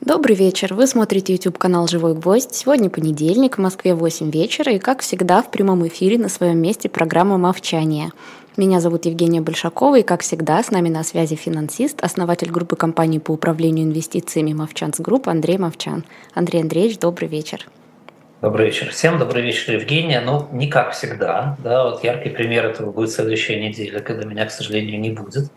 [0.00, 0.72] Добрый вечер.
[0.72, 2.54] Вы смотрите YouTube канал Живой Гвоздь.
[2.54, 6.88] Сегодня понедельник, в Москве 8 вечера, и как всегда в прямом эфире на своем месте
[6.88, 8.10] программа «Мовчание».
[8.56, 13.18] Меня зовут Евгения Большакова, и как всегда с нами на связи финансист, основатель группы компаний
[13.18, 16.06] по управлению инвестициями «Movchan's Group» Андрей Мовчан.
[16.32, 17.68] Андрей Андреевич, добрый вечер.
[18.40, 20.22] Добрый вечер всем, добрый вечер, Евгения.
[20.22, 24.50] Ну, не как всегда, да, вот яркий пример этого будет следующая неделя, когда меня, к
[24.50, 25.50] сожалению, не будет.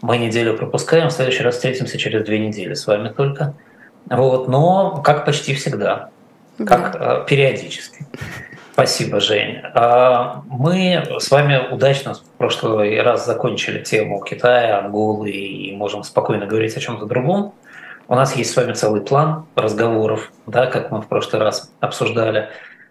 [0.00, 3.56] Мы неделю пропускаем, в следующий раз встретимся через две недели с вами только–
[4.10, 6.10] вот, но как почти всегда,
[6.58, 7.20] как да.
[7.20, 8.04] периодически.
[8.72, 9.58] Спасибо, Жень.
[9.74, 16.46] А, мы с вами удачно в прошлый раз закончили тему Китая, Анголы и можем спокойно
[16.46, 17.52] говорить о чем-то другом.
[18.08, 22.48] У нас есть с вами целый план разговоров, да, как мы в прошлый раз обсуждали.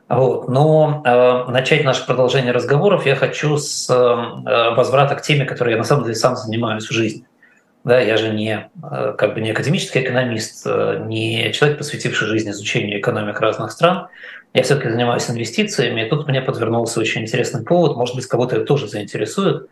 [0.08, 0.48] Вот.
[0.48, 5.78] Но э, начать наше продолжение разговоров я хочу с э, возврата к теме, которой я
[5.78, 7.26] на самом деле сам занимаюсь в жизни.
[7.84, 12.50] Да, я же не, э, как бы не академический экономист, э, не человек, посвятивший жизнь
[12.50, 14.08] изучению экономик разных стран.
[14.54, 18.66] Я все-таки занимаюсь инвестициями, и тут мне подвернулся очень интересный повод, может быть, кого-то это
[18.66, 19.70] тоже заинтересует.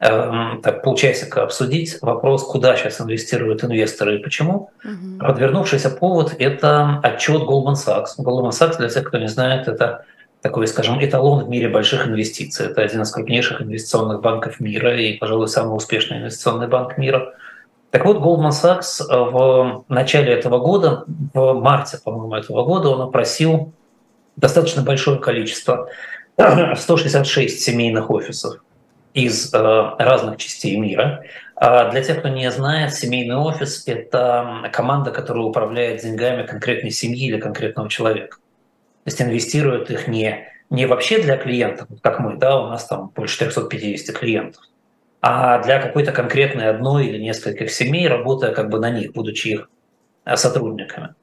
[0.00, 4.70] Эм, так, полчасика обсудить вопрос, куда сейчас инвестируют инвесторы и почему.
[4.84, 5.26] Угу.
[5.26, 8.18] Подвернувшийся повод– это отчет Goldman Sachs.
[8.18, 10.04] Goldman Sachs, для тех, кто не знает, это
[10.40, 12.66] такой, скажем, эталон в мире больших инвестиций.
[12.66, 17.34] Это один из крупнейших инвестиционных банков мира и, пожалуй, самый успешный инвестиционный банк мира–
[17.90, 23.00] так вот, Goldman Sachs э, в начале этого года, в марте, по-моему, этого года, он
[23.00, 23.72] опросил
[24.36, 25.88] достаточно большое количество,
[26.76, 28.62] 166 семейных офисов
[29.14, 29.58] из э,
[29.98, 31.24] разных частей мира.
[31.56, 37.26] А для тех, кто не знает, семейный офис– это команда, которая управляет деньгами конкретной семьи
[37.26, 38.36] или конкретного человека.
[38.36, 43.10] То есть инвестирует их не, не вообще для клиентов, как мы, да, у нас там
[43.14, 44.62] больше 350 клиентов,
[45.20, 49.70] а для какой-то конкретной одной или нескольких семей, работая как бы на них, будучи их
[50.24, 51.14] э, сотрудниками.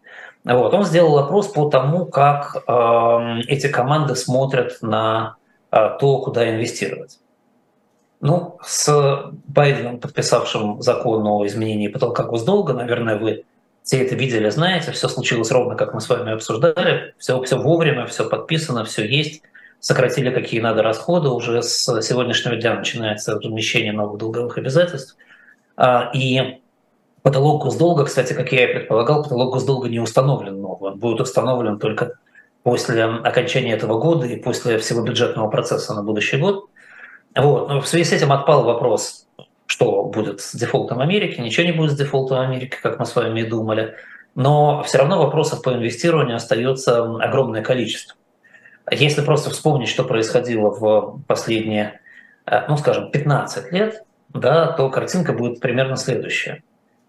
[0.44, 0.74] Вот.
[0.74, 5.38] Он сделал опрос по тому, как э, эти команды смотрят на
[5.72, 7.20] э, то, куда инвестировать.
[8.22, 13.44] Ну, с Байденом, подписавшим закон о изменении потолка госдолга, наверное, вы
[13.84, 18.08] все это видели, знаете, все случилось ровно, как мы с вами обсуждали, все, все вовремя,
[18.08, 19.44] все подписано, все есть
[19.86, 25.16] сократили какие надо расходы, уже с сегодняшнего дня начинается размещение новых долговых обязательств.
[25.78, 26.60] А, и
[27.22, 31.78] потолок госдолга, кстати, как я и предполагал, потолок госдолга не установлен новый, он будет установлен
[31.78, 32.14] только
[32.64, 36.68] после окончания этого года и после всего бюджетного процесса на будущий год.
[37.36, 37.70] Вот.
[37.70, 39.28] Но в связи с этим отпал вопрос,
[39.68, 41.40] что будет с дефолтом Америки.
[41.40, 43.94] Ничего не будет с дефолтом Америки, как мы с вами и думали.
[44.34, 48.16] Но все равно вопросов по инвестированию остается огромное количество.
[48.92, 52.00] Если просто вспомнить, что происходило в последние,
[52.46, 56.62] э, ну, скажем, 15 лет, да, то картинка будет примерно следующая.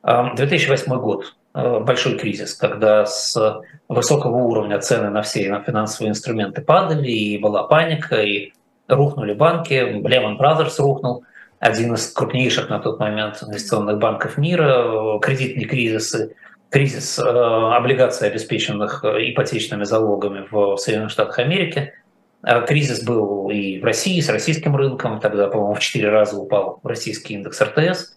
[0.03, 6.63] 2008 год, э, большой кризис, когда с высокого уровня цены на все на финансовые инструменты
[6.63, 8.53] падали, и была паника, и
[8.87, 11.25] рухнули банки, Lehman Brothers рухнул,
[11.59, 16.37] один из крупнейших на тот момент инвестиционных банков мира, кредитные кризисы
[16.71, 21.95] кризис э, облигаций, обеспеченных э, ипотечными залогами в Соединенных Штатах Америки.
[22.43, 25.21] Э, кризис был и в России, с российским рынком.
[25.21, 28.17] Тогда, по-моему, в 4 раза упал российский индекс РТС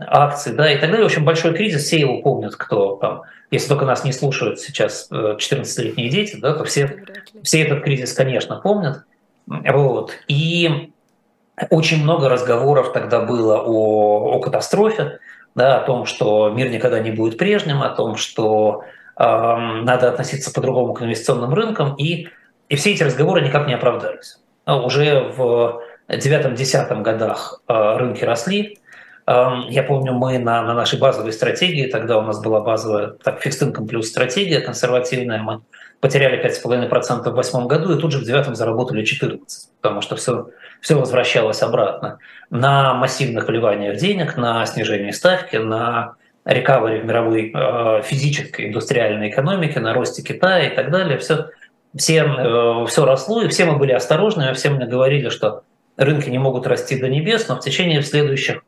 [0.00, 1.04] акций, да, и так далее.
[1.04, 5.08] В общем, большой кризис, все его помнят, кто там, если только нас не слушают сейчас
[5.10, 7.04] 14-летние дети, да, то все,
[7.42, 9.04] все этот кризис, конечно, помнят.
[9.46, 10.12] Вот.
[10.28, 10.92] И
[11.68, 15.18] очень много разговоров тогда было о, о катастрофе,
[15.54, 18.84] да, о том, что мир никогда не будет прежним, о том, что
[19.16, 22.28] э, надо относиться по-другому к инвестиционным рынкам, и,
[22.68, 24.38] и все эти разговоры никак не оправдались.
[24.64, 28.78] А уже в девятом-десятом годах э, рынки росли.
[29.26, 33.40] Э, я помню, мы на, на нашей базовой стратегии, тогда у нас была базовая так,
[33.40, 33.58] фикс
[33.88, 35.60] плюс стратегия консервативная, мы
[36.00, 39.40] потеряли 5,5% в 2008 году и тут же в девятом заработали 14%,
[39.80, 40.48] потому что все
[40.82, 42.18] все возвращалось обратно
[42.50, 49.78] на массивных вливаниях денег, на снижении ставки, на рекавери в мировой э, физической индустриальной экономике,
[49.78, 51.18] на росте Китая и так далее.
[51.18, 51.50] Все,
[51.96, 55.62] все, э, все росло, и все мы были осторожны, все мне говорили, что
[55.96, 58.64] рынки не могут расти до небес, но в течение следующих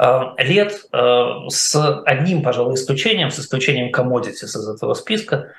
[0.00, 5.52] э, лет с одним, пожалуй, исключением, с исключением commodities из этого списка,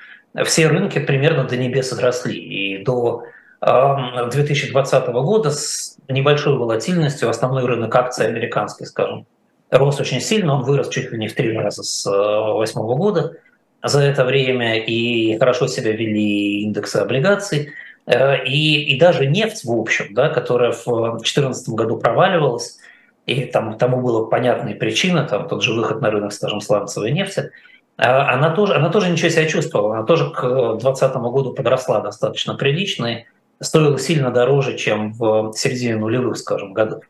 [0.44, 2.36] все рынки примерно до небес отросли.
[2.36, 3.24] И до
[3.64, 9.26] 2020 года с небольшой волатильностью основной рынок акций американский, скажем,
[9.70, 13.36] рос очень сильно, он вырос чуть ли не в три раза с 2008 э, года.
[13.82, 17.70] За это время, и хорошо себя вели индексы облигаций,
[18.06, 22.78] э, и, и даже нефть, в общем, да, которая в 2014 году проваливалась,
[23.26, 27.50] и там, тому была понятная причина, там тот же выход на рынок, скажем, сланцевой нефти,
[27.96, 29.96] она тоже, она тоже ничего себя чувствовала.
[29.96, 33.24] Она тоже к 2020 году подросла достаточно прилично и
[33.60, 37.04] стоила сильно дороже, чем в середине нулевых, скажем, годов.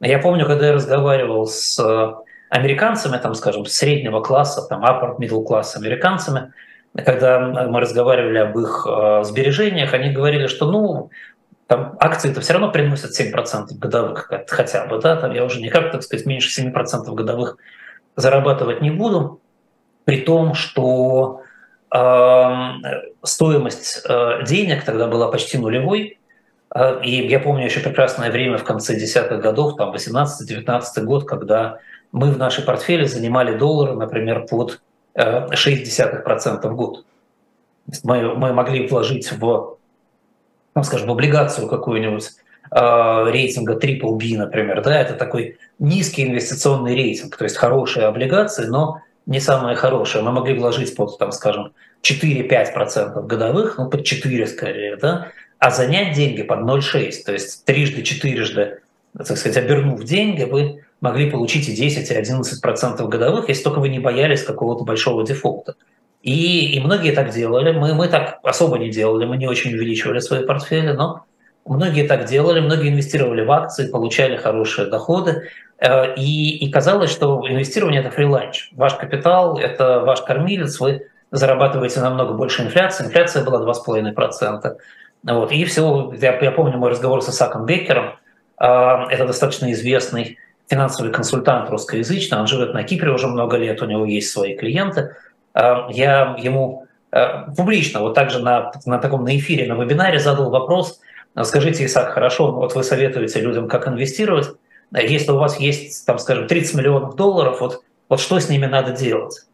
[0.00, 1.78] Я помню, когда я разговаривал с
[2.50, 6.52] американцами, там, скажем, среднего класса, там, upper middle класс американцами,
[6.94, 11.10] когда мы разговаривали об их э, сбережениях, они говорили, что, ну,
[11.66, 16.02] там акции-то все равно приносят 7% годовых хотя бы, да, там я уже никак, так
[16.02, 17.56] сказать, меньше 7% годовых
[18.16, 19.40] зарабатывать не буду,
[20.04, 21.51] при том, что э,
[21.92, 26.18] стоимость э, денег тогда была почти нулевой,
[26.74, 31.80] э, и я помню еще прекрасное время в конце десятых годов, там 18-19 год, когда
[32.12, 34.80] мы в нашей портфеле занимали доллары, например, под
[35.14, 37.04] 0,6% э, в год.
[38.04, 39.76] Мы, мы могли вложить в,
[40.74, 42.30] ну, скажем, в облигацию какую-нибудь
[42.70, 48.64] э, рейтинга Triple B, например, да, это такой низкий инвестиционный рейтинг, то есть хорошие облигации,
[48.64, 50.22] но не самые хорошие.
[50.22, 51.72] Мы могли вложить под, там, скажем,
[52.02, 55.28] 4-5% годовых, ну, под 4 скорее, да,
[55.58, 58.80] а занять деньги под 0,6, то есть трижды, четырежды,
[59.16, 63.88] так сказать, обернув деньги, вы могли получить и 10, и 11% годовых, если только вы
[63.88, 65.76] не боялись какого-то большого дефолта.
[66.22, 67.72] И, и многие так делали.
[67.72, 71.24] Мы, мы так особо не делали, мы не очень увеличивали свои портфели, но
[71.64, 75.48] многие так делали, многие инвестировали в акции, получали хорошие доходы.
[75.78, 78.70] Э, и, и казалось, что инвестирование– это фриланч.
[78.72, 83.04] Ваш капитал– это ваш кормилец, вы зарабатываете намного больше инфляции.
[83.04, 84.76] Инфляция была 2,5%.
[85.24, 85.52] Вот.
[85.52, 88.16] И все, я, я помню мой разговор с Исаком Беккером,
[88.60, 90.38] э, это достаточно известный
[90.68, 95.14] финансовый консультант русскоязычный, он живет на Кипре уже много лет, у него есть свои клиенты.
[95.52, 100.50] А, я ему э, публично, вот также на, на таком на эфире, на вебинаре задал
[100.50, 101.00] вопрос,
[101.42, 104.48] скажите, Исаак, хорошо, вот вы советуете людям, как инвестировать,
[104.92, 108.92] если у вас есть, там, скажем, 30 миллионов долларов, вот, вот что с ними надо
[108.92, 109.46] делать?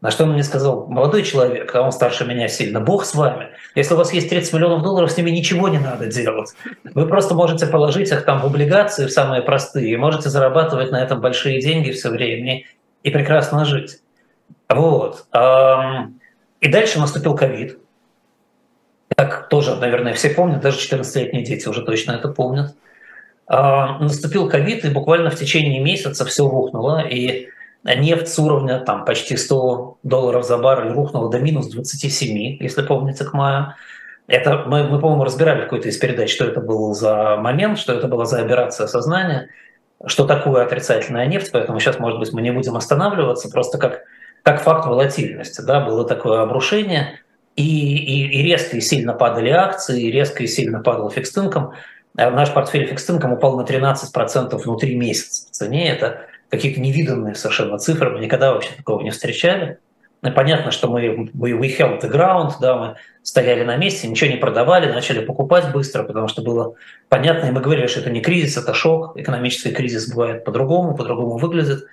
[0.00, 3.50] На что он мне сказал, молодой человек, а он старше меня сильно, Бог с вами.
[3.74, 6.54] Если у вас есть 30 миллионов долларов, с ними ничего не надо делать.
[6.94, 11.02] Вы просто можете положить их там в облигации, в самые простые, и можете зарабатывать на
[11.02, 12.62] этом большие деньги все время
[13.02, 14.00] и прекрасно жить.
[14.70, 15.26] Вот.
[16.60, 17.78] И дальше наступил ковид.
[19.20, 22.74] Как тоже, наверное, все помнят, даже 14-летние дети уже точно это помнят.
[23.46, 27.48] Наступил ковид, и буквально в течение месяца все рухнуло, и
[27.84, 33.26] Нефть с уровня там, почти 100 долларов за баррель рухнула до минус 27, если помните,
[33.26, 33.74] к маю.
[34.26, 38.08] Это мы, мы по-моему, разбирали какой-то из передач, что это был за момент, что это
[38.08, 39.50] была за операция сознания,
[40.06, 44.00] что такое отрицательная нефть, поэтому сейчас, может быть, мы не будем останавливаться, просто как,
[44.42, 45.60] как факт волатильности.
[45.60, 47.20] Да, было такое обрушение,
[47.56, 51.72] и, и, и резко и сильно падали акции, и резко и сильно падал фикстинком.
[52.14, 55.88] Наш портфель фикстинком упал на 13% внутри месяца в цене.
[55.88, 59.78] Это какие-то невиданные совершенно цифры, мы никогда вообще такого не встречали.
[60.22, 64.30] Ну, понятно, что мы we, we held the ground, да, мы стояли на месте, ничего
[64.30, 66.74] не продавали, начали покупать быстро, потому что было
[67.08, 71.38] понятно, и мы говорили, что это не кризис, это шок, экономический кризис бывает по-другому, по-другому
[71.38, 71.86] выглядит.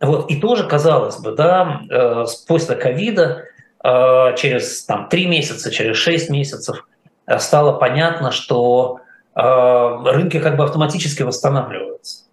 [0.00, 0.30] Вот.
[0.30, 6.30] И тоже, казалось бы, да, э, после ковида э, через там, 3 месяца, через 6
[6.30, 6.86] месяцев
[7.26, 9.00] э, стало понятно, что
[9.32, 12.24] рынки как бы автоматически восстанавливаются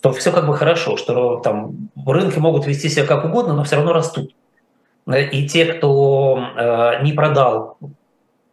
[0.00, 3.76] что все как бы хорошо, что там рынки могут вести себя как угодно, но все
[3.76, 4.34] равно растут.
[5.32, 7.76] И те, кто э, не продал,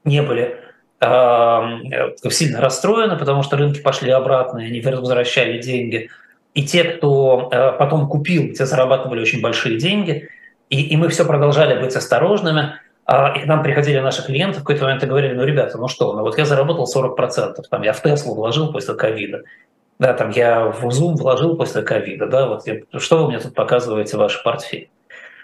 [0.03, 0.57] не были
[0.99, 6.09] э, сильно расстроены, потому что рынки пошли обратно, и они возвращали деньги.
[6.53, 10.27] И те, кто э, потом купил, те зарабатывали очень большие деньги.
[10.69, 12.73] И, и мы все продолжали быть осторожными.
[13.05, 15.87] А, и к нам приходили наши клиенты в какой-то момент и говорили, ну, ребята, ну
[15.87, 19.43] что, ну вот я заработал 40%, там, я в Теслу вложил после ковида,
[19.97, 23.55] да, там я в Zoom вложил после ковида, да, вот я, что вы мне тут
[23.55, 24.89] показываете ваш портфель?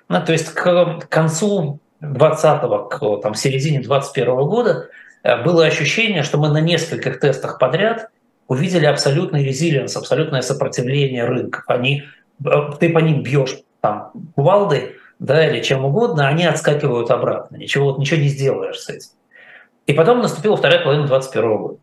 [0.10, 4.89] Ну, то есть к концу 20-го, к там, середине 21 года
[5.24, 8.10] э, было ощущение, что мы на нескольких тестах подряд
[8.50, 11.63] увидели абсолютный резилиенс, абсолютное сопротивление рынков.
[11.68, 12.03] Они,
[12.46, 17.56] э, ты по ним бьешь там кувалдой, да, или чем угодно, они отскакивают обратно.
[17.56, 19.10] Ничего, вот, ничего не сделаешь с этим.
[19.88, 21.80] И потом наступила вторая половина 2021 года.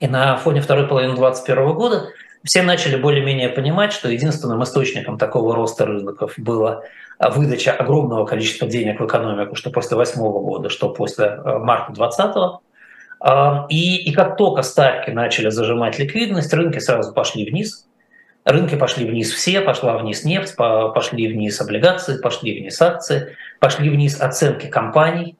[0.00, 2.08] И на фоне второй половины 2021 года
[2.42, 6.82] все начали более-менее понимать, что единственным источником такого роста рынков была
[7.20, 12.60] выдача огромного количества денег в экономику, что после 2008 года, что после э, марта 2020.
[13.20, 17.86] А, и, и как только ставки начали зажимать ликвидность, рынки сразу пошли вниз.
[18.44, 24.20] Рынки пошли вниз все, пошла вниз нефть, пошли вниз облигации, пошли вниз акции, пошли вниз
[24.20, 25.36] оценки компаний.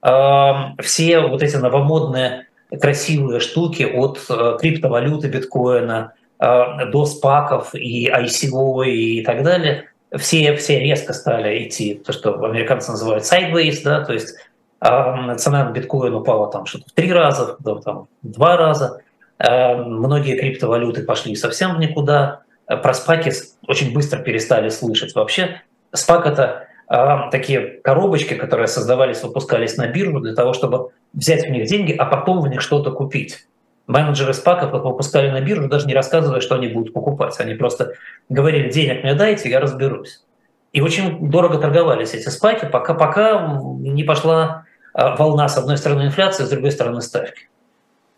[0.00, 2.46] А, все вот эти новомодные
[2.80, 10.54] красивые штуки от э, криптовалюты биткоина э, до спаков и ICO и так далее, все,
[10.56, 14.36] все резко стали идти, то, что американцы называют sideways, да, то есть
[14.80, 19.02] э, цена на биткоин упала там что-то в три раза, там, в два раза,
[19.38, 23.30] многие криптовалюты пошли совсем в никуда, про спаки
[23.66, 25.14] очень быстро перестали слышать.
[25.14, 25.62] Вообще
[25.92, 31.50] спак– это э, такие коробочки, которые создавались, выпускались на биржу для того, чтобы взять в
[31.50, 33.46] них деньги, а потом в них что-то купить.
[33.86, 37.38] Менеджеры спаков их выпускали на биржу, даже не рассказывая, что они будут покупать.
[37.38, 37.92] Они просто
[38.28, 40.24] говорили, денег мне дайте, я разберусь.
[40.72, 46.02] И очень дорого торговались эти спаки, пока, пока не пошла а, волна, с одной стороны,
[46.02, 47.48] инфляции, с другой стороны, ставки.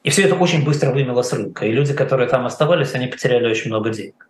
[0.08, 1.66] И все это очень быстро вымело с рынка.
[1.66, 4.26] И люди, которые там оставались, они потеряли очень много денег.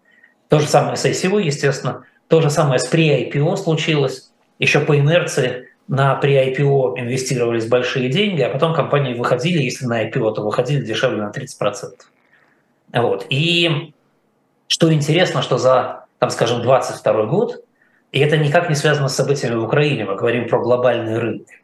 [0.49, 2.05] То же самое с ICO, естественно.
[2.27, 4.33] То же самое с pre-IPO случилось.
[4.59, 10.35] Еще по инерции на pre-IPO инвестировались большие деньги, а потом компании выходили, если на IPO,
[10.35, 11.93] то выходили дешевле на 30%.
[12.95, 13.27] Вот.
[13.31, 13.95] И
[14.67, 17.65] что интересно, что за, там, скажем, 22 год,
[18.11, 21.55] и это никак не связано с событиями в Украине, мы говорим про глобальные рынки.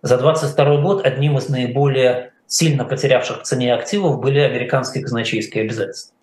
[0.00, 6.16] За 22 год одним из наиболее сильно потерявших в цене активов были американские казначейские обязательства.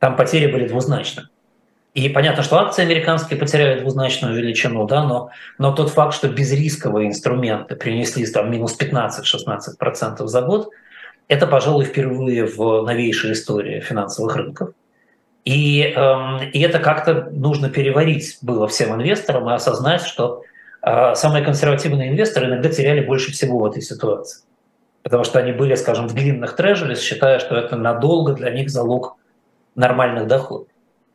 [0.00, 1.28] Там потери были двузначны.
[1.92, 7.08] И понятно, что акции американские потеряют двузначную величину, да, но, но тот факт, что безрисковые
[7.08, 10.70] инструменты принесли там, минус 15-16% за год,
[11.28, 14.70] это, пожалуй, впервые в новейшей истории финансовых рынков.
[15.44, 20.42] И, эм, и это как-то нужно переварить было всем инвесторам и осознать, что
[20.82, 24.42] э, самые консервативные инвесторы иногда теряли больше всего в этой ситуации.
[25.02, 29.16] Потому что они были, скажем, в длинных трежерис, считая, что это надолго для них залог
[29.74, 30.68] нормальных доходов.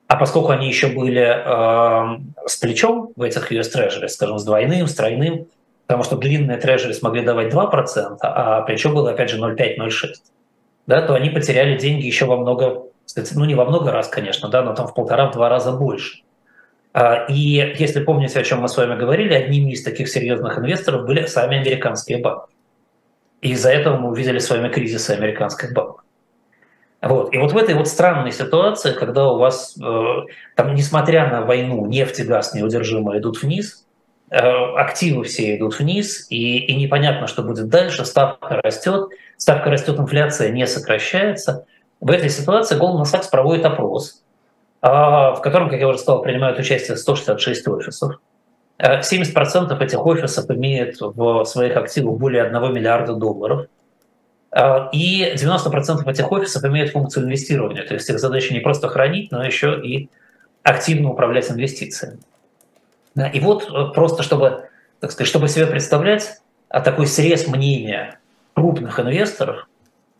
[0.08, 4.88] А поскольку они еще были э, с плечом в этих US Treasury, скажем, с двойным,
[4.88, 5.48] с тройным,
[5.88, 10.14] потому что длинные трежери смогли давать 2%, а плечо было, опять же, 0,5-0,6,
[10.88, 12.84] да, то они потеряли деньги еще во много,
[13.36, 16.22] ну не во много раз, конечно, да, но там в полтора-два раза больше.
[16.94, 21.06] А, и если помните, о чем мы с вами говорили, одними из таких серьезных инвесторов
[21.06, 22.55] были сами американские банки.
[23.46, 26.04] И из-за этого мы увидели с вами кризисы американских банков.
[27.00, 27.32] Вот.
[27.32, 30.22] И вот в этой вот странной ситуации, когда у вас, э,
[30.56, 33.86] там, несмотря на войну, нефть и газ неудержимо идут вниз,
[34.32, 40.00] э, активы все идут вниз, и, и непонятно, что будет дальше, ставка растет, ставка растет,
[40.00, 41.68] инфляция не сокращается.
[42.02, 44.24] В этой ситуации Goldman Sachs проводит опрос,
[44.82, 48.16] э, в котором, как я уже сказал, принимают участие 166 офисов.
[48.80, 53.68] 70% этих офисов имеют в своих активах более 1 миллиарда долларов–
[54.56, 57.84] а, и 90% этих офисов имеют функцию инвестирования.
[57.84, 60.10] То есть их задача не просто хранить, но еще и
[60.64, 62.20] активно управлять инвестициями.
[63.34, 64.70] И вот э, просто чтобы,
[65.02, 66.40] так сказать, чтобы себе представлять
[66.70, 68.18] а такой срез мнения
[68.54, 69.68] крупных инвесторов,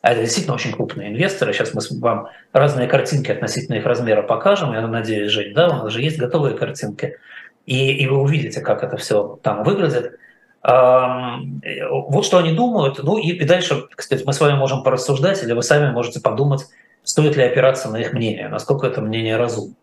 [0.02, 4.74] а это действительно очень крупные инвесторы, сейчас мы вам разные картинки относительно их размера покажем,
[4.74, 7.18] я надеюсь, Жень, да, у нас же есть готовые картинки,
[7.66, 10.20] и, и вы увидите, как это все там выглядит.
[10.64, 13.04] Вот что они думают.
[13.04, 16.66] Ну и, и дальше, кстати, мы с вами можем порассуждать, или вы сами можете подумать,
[17.04, 19.76] стоит ли опираться на их мнение, насколько это мнение разумно.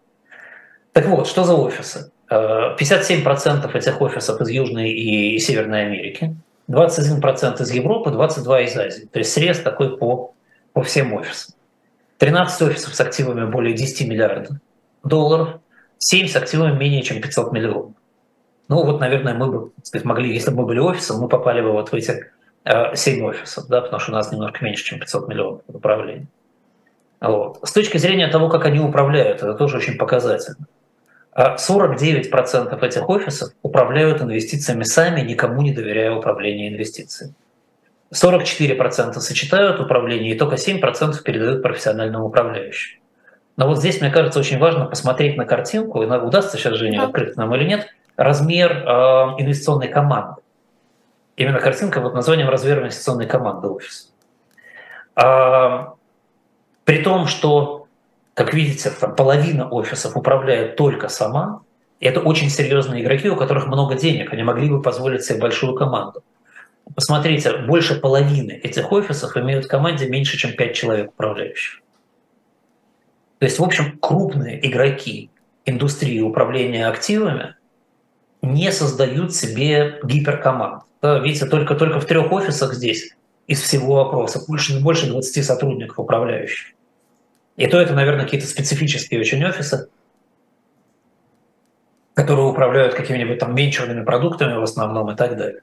[0.92, 2.10] Так вот, что за офисы?
[2.28, 6.36] 57% э, этих офисов из Южной и Северной Америки,
[6.68, 9.08] 21% из Европы, 22% из Азии.
[9.10, 10.34] То есть срез такой по,
[10.72, 11.54] по всем офисам.
[12.18, 14.56] 13 офисов с активами более 10 миллиардов
[15.02, 15.60] долларов,
[16.02, 17.92] 7 с активами менее чем 500 миллионов.
[18.68, 21.70] Ну вот, наверное, мы бы сказать, могли, если бы мы были офисом, мы попали бы
[21.70, 22.26] вот в эти
[22.64, 26.26] э, 7 офисов, да, потому что у нас немножко меньше, чем 500 миллионов в управлении.
[27.20, 27.60] Вот.
[27.62, 30.66] С точки зрения того, как они управляют, это тоже очень показательно.
[31.36, 37.34] 49% а этих офисов управляют инвестициями сами, никому не доверяя управление инвестициями.
[38.12, 43.01] 44% сочетают управление, и только 7% передают профессиональному управляющему.
[43.56, 47.36] Но вот здесь, мне кажется, очень важно посмотреть на картинку, и удастся сейчас Женя открыть
[47.36, 48.90] нам или нет– размер э,
[49.38, 50.40] инвестиционной команды.
[51.36, 54.08] Именно картинка под названием «Размер инвестиционной команды офиса».
[55.14, 55.94] А,
[56.84, 57.86] при том, что,
[58.34, 61.62] как видите, там, половина офисов управляет только сама,
[62.00, 65.74] и это очень серьезные игроки, у которых много денег, они могли бы позволить себе большую
[65.74, 66.22] команду.
[66.94, 71.80] Посмотрите, больше половины этих офисов имеют в команде меньше, чем 5 человек управляющих.
[73.42, 75.28] То есть, в общем, крупные игроки
[75.64, 77.56] индустрии управления активами
[78.40, 80.84] не создают себе гиперкоманд.
[81.02, 83.16] Видите, только, только в трех офисах здесь
[83.48, 86.68] из всего опроса больше, больше 20 сотрудников управляющих.
[87.56, 89.88] И то это, наверное, какие-то специфические очень офисы,
[92.14, 95.62] которые управляют какими-нибудь там венчурными продуктами в основном и так далее.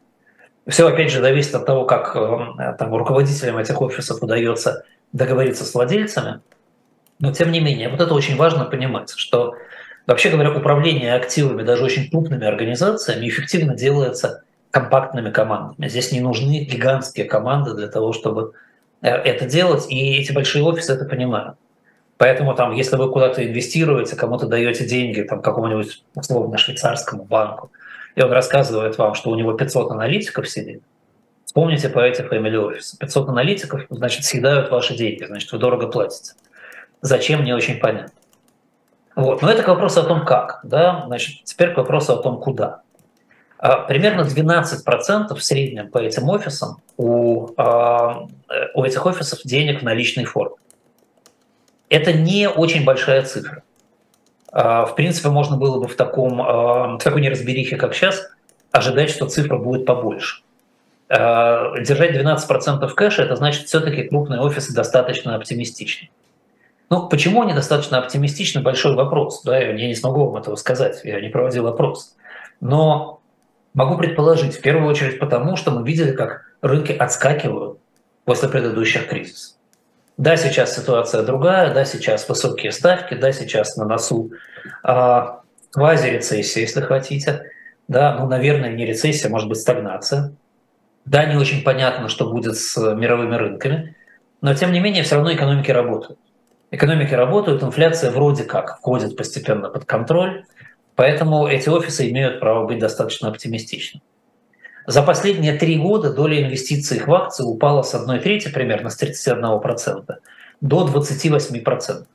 [0.68, 4.84] Все, опять же, зависит от того, как э, там, руководителям этих офисов удается
[5.14, 6.42] договориться с владельцами.
[7.20, 9.56] Но, тем не менее, вот это очень важно понимать, что
[10.10, 15.88] Вообще говоря, управление активами даже очень крупными организациями эффективно делается компактными командами.
[15.88, 18.54] Здесь не нужны гигантские команды для того, чтобы
[19.04, 21.58] э, это делать, и эти большие офисы это понимают.
[22.18, 27.72] Поэтому там, если вы куда-то инвестируете, кому-то даете деньги там, какому-нибудь условно швейцарскому банку,
[28.16, 30.82] и он рассказывает вам, что у него 500 аналитиков сидит,
[31.46, 32.98] вспомните по эти family офисы.
[32.98, 36.34] 500 аналитиков, значит, съедают ваши деньги, значит, вы дорого платите.
[37.02, 38.12] Зачем, не очень понятно.
[39.16, 39.42] Вот.
[39.42, 40.60] Но это к вопросу о том, как.
[40.64, 41.04] Да?
[41.08, 42.82] Значит, теперь к вопросу о том, куда.
[43.58, 48.28] А, примерно 12% в среднем по этим офисам у, а,
[48.74, 50.56] у этих офисов денег в наличной форме.
[51.90, 53.64] Это не очень большая цифра.
[54.54, 58.30] А, в принципе, можно было бы в, таком, в такой неразберихе, как сейчас,
[58.72, 60.44] ожидать, что цифра будет побольше.
[61.10, 66.10] Держать 12% кэша– это значит, все-таки крупные офисы достаточно оптимистичны.
[66.90, 69.44] Ну, почему они достаточно оптимистичны, большой вопрос.
[69.44, 72.16] Да, я не смогу вам этого сказать, я не проводил опрос.
[72.62, 73.22] Но
[73.76, 77.80] могу предположить, в первую очередь потому, что мы видели, как рынки отскакивают
[78.26, 79.58] после предыдущих кризисов.
[80.18, 84.32] Да, сейчас ситуация другая, да, сейчас высокие ставки, да, сейчас на носу
[84.84, 87.52] а, квази-рецессия, если хотите.
[87.88, 90.34] Да, ну, наверное, не рецессия, может быть, стагнация.
[91.06, 93.96] Да, не очень понятно, что будет с мировыми рынками,
[94.42, 96.20] но тем не менее все равно экономики работают
[96.72, 100.46] экономики работают, инфляция вроде как входит постепенно под контроль,
[100.96, 104.04] поэтому эти офисы имеют право быть достаточно оптимистичными.
[104.86, 110.16] За последние три года доля инвестиций в акции упала с 1 трети примерно, с 31%
[110.62, 112.06] до 28%.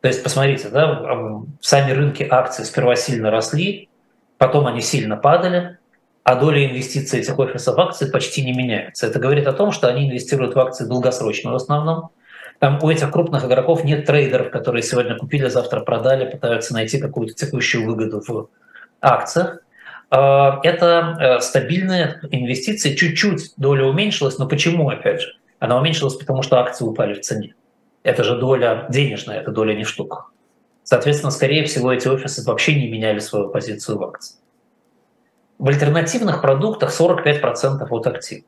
[0.00, 3.90] То есть, посмотрите, да, сами рынки акций сперва сильно росли,
[4.38, 5.76] потом они сильно падали,
[6.24, 9.06] а доля инвестиций этих офисов в акции почти не меняется.
[9.06, 12.10] Это говорит о том, что они инвестируют в акции долгосрочно в основном,
[12.60, 17.32] там у этих крупных игроков нет трейдеров, которые сегодня купили, завтра продали, пытаются найти какую-то
[17.32, 18.50] текущую выгоду в
[19.00, 19.60] акциях.
[20.10, 22.94] А, это э, стабильные инвестиции.
[22.94, 25.28] Чуть-чуть доля уменьшилась, но почему, опять же?
[25.58, 27.54] Она уменьшилась, потому что акции упали в цене.
[28.02, 30.26] Это же доля денежная, это доля не штука.
[30.82, 34.36] Соответственно, скорее всего, эти офисы вообще не меняли свою позицию в акции.
[35.58, 38.44] В альтернативных продуктах 45% от активов.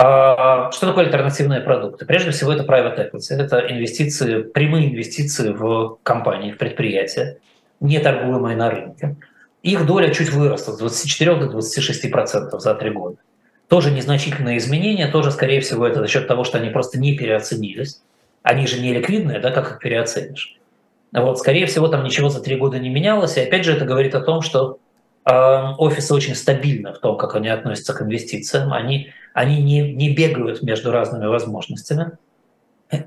[0.00, 2.06] А, что такое альтернативные продукты?
[2.06, 3.34] Прежде всего, это private equity.
[3.34, 7.38] Это инвестиции, прямые инвестиции в компании, в предприятия,
[7.80, 9.16] не торгуемые на рынке.
[9.64, 13.16] Их доля чуть выросла с 24 до 26 процентов за три года.
[13.68, 18.00] Тоже незначительное изменение, тоже, скорее всего, это за счет того, что они просто не переоценились.
[18.44, 20.58] Они же не ликвидные, да, как их переоценишь.
[21.12, 23.36] Вот, скорее всего, там ничего за три года не менялось.
[23.36, 24.78] И опять же, это говорит о том, что
[25.30, 28.72] офисы очень стабильны в том, как они относятся к инвестициям.
[28.72, 32.18] Они они не, не бегают между разными возможностями.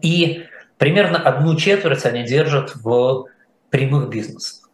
[0.01, 0.45] И
[0.77, 3.25] примерно одну четверть они держат в
[3.69, 4.69] прямых бизнесах.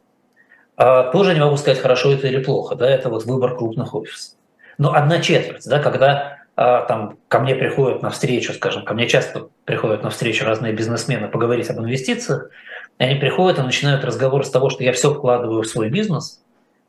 [0.75, 4.35] А тоже не могу сказать, хорошо это или плохо, да, это вот выбор крупных офисов.
[4.77, 9.07] Но одна четверть, да, когда а, там ко мне приходят на встречу, скажем, ко мне
[9.07, 12.51] часто приходят на встречу разные бизнесмены поговорить об инвестициях,
[12.99, 16.43] они приходят и начинают разговор с того, что я все вкладываю в свой бизнес.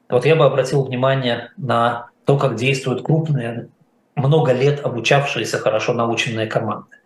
[0.08, 3.68] Вот я бы обратил внимание на то, как действуют крупные
[4.14, 6.96] много лет обучавшиеся, хорошо наученные команды.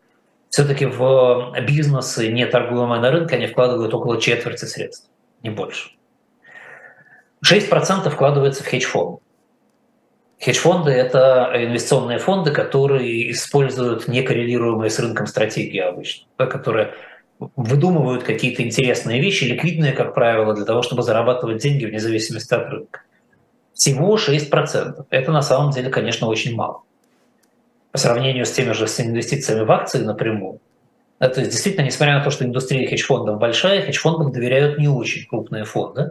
[0.49, 5.09] Все-таки в бизнесы, не торгуемые на рынке, они вкладывают около четверти средств,
[5.43, 5.91] не больше.
[7.45, 9.21] 6% вкладывается в хедж-фонды.
[10.41, 16.95] Хедж-фонды– это инвестиционные фонды, которые используют некоррелируемые с рынком стратегии обычно, которые
[17.57, 22.69] выдумывают какие-то интересные вещи, ликвидные, как правило, для того, чтобы зарабатывать деньги вне зависимости от
[22.69, 23.01] рынка.
[23.75, 25.07] Всего 6%.
[25.11, 26.83] Это на самом деле, конечно, очень мало
[27.93, 30.61] по сравнению с теми же с инвестициями в акции напрямую.
[31.21, 35.27] Да, то есть действительно, несмотря на то, что индустрия хедж-фондов большая, хедж-фондам доверяют не очень
[35.29, 36.11] крупные фонды.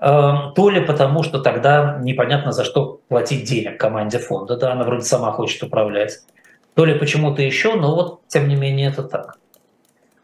[0.00, 4.84] Эм, то ли потому, что тогда непонятно за что платить денег команде фонда, да, она
[4.84, 6.18] вроде сама хочет управлять,
[6.74, 9.38] то ли почему-то еще, но вот тем не менее это так.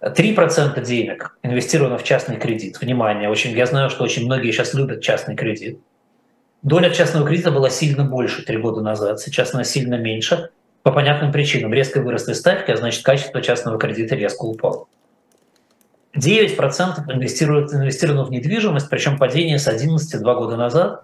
[0.05, 2.81] 3% денег инвестировано в частный кредит.
[2.81, 5.79] Внимание, очень, я знаю, что очень многие сейчас любят частный кредит.
[6.63, 10.51] Доля частного кредита была сильно больше три года назад, сейчас она сильно меньше
[10.83, 11.73] по понятным причинам.
[11.73, 14.87] Резко выросли ставки, а значит качество частного кредита резко упало.
[16.17, 21.03] 9% инвестируют, инвестировано в недвижимость, причем падение с 11 два года назад,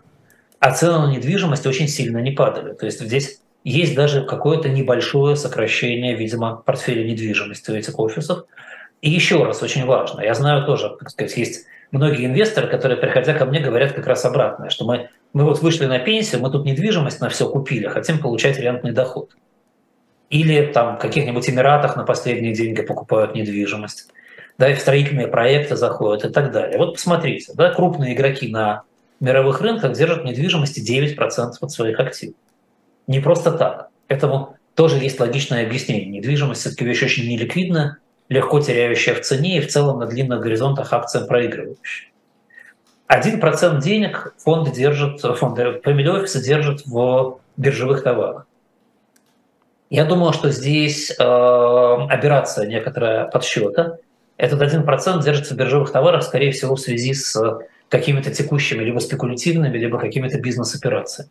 [0.60, 2.74] а цены на недвижимость очень сильно не падали.
[2.74, 8.44] То есть здесь есть даже какое-то небольшое сокращение, видимо, портфеля недвижимости у этих офисов.
[9.02, 13.34] И еще раз, очень важно, я знаю тоже, так сказать, есть многие инвесторы, которые, приходя
[13.34, 16.66] ко мне, говорят как раз обратное, что мы, мы вот вышли на пенсию, мы тут
[16.66, 19.30] недвижимость на все купили, хотим получать рентный доход.
[20.28, 24.10] Или там в каких-нибудь Эмиратах на последние деньги покупают недвижимость.
[24.58, 26.78] да, и в строительные проекты заходят и так далее.
[26.78, 28.82] Вот посмотрите, да, крупные игроки на
[29.18, 32.36] мировых рынках держат недвижимости 9% от своих активов.
[33.06, 33.88] Не просто так.
[34.08, 36.06] Этому тоже есть логичное объяснение.
[36.06, 37.98] Недвижимость все-таки вещь очень неликвидная,
[38.30, 42.08] легко теряющая в цене и в целом на длинных горизонтах акциям проигрывающая.
[43.06, 48.46] Один процент денег фонды держат, фонды family офисы держат в биржевых товарах.
[49.90, 53.98] Я думаю, что здесь э, операция некоторая подсчета.
[54.36, 57.36] Этот один процент держится в биржевых товарах, скорее всего, в связи с
[57.88, 61.30] какими-то текущими, либо спекулятивными, либо какими-то бизнес-операциями.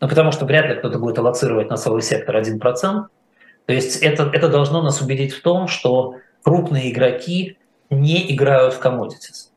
[0.00, 3.04] Ну, потому что вряд ли кто-то будет аллоцировать на целый сектор 1%.
[3.68, 7.58] То есть это, это должно нас убедить в том, что крупные игроки
[7.90, 9.50] не играют в commodities.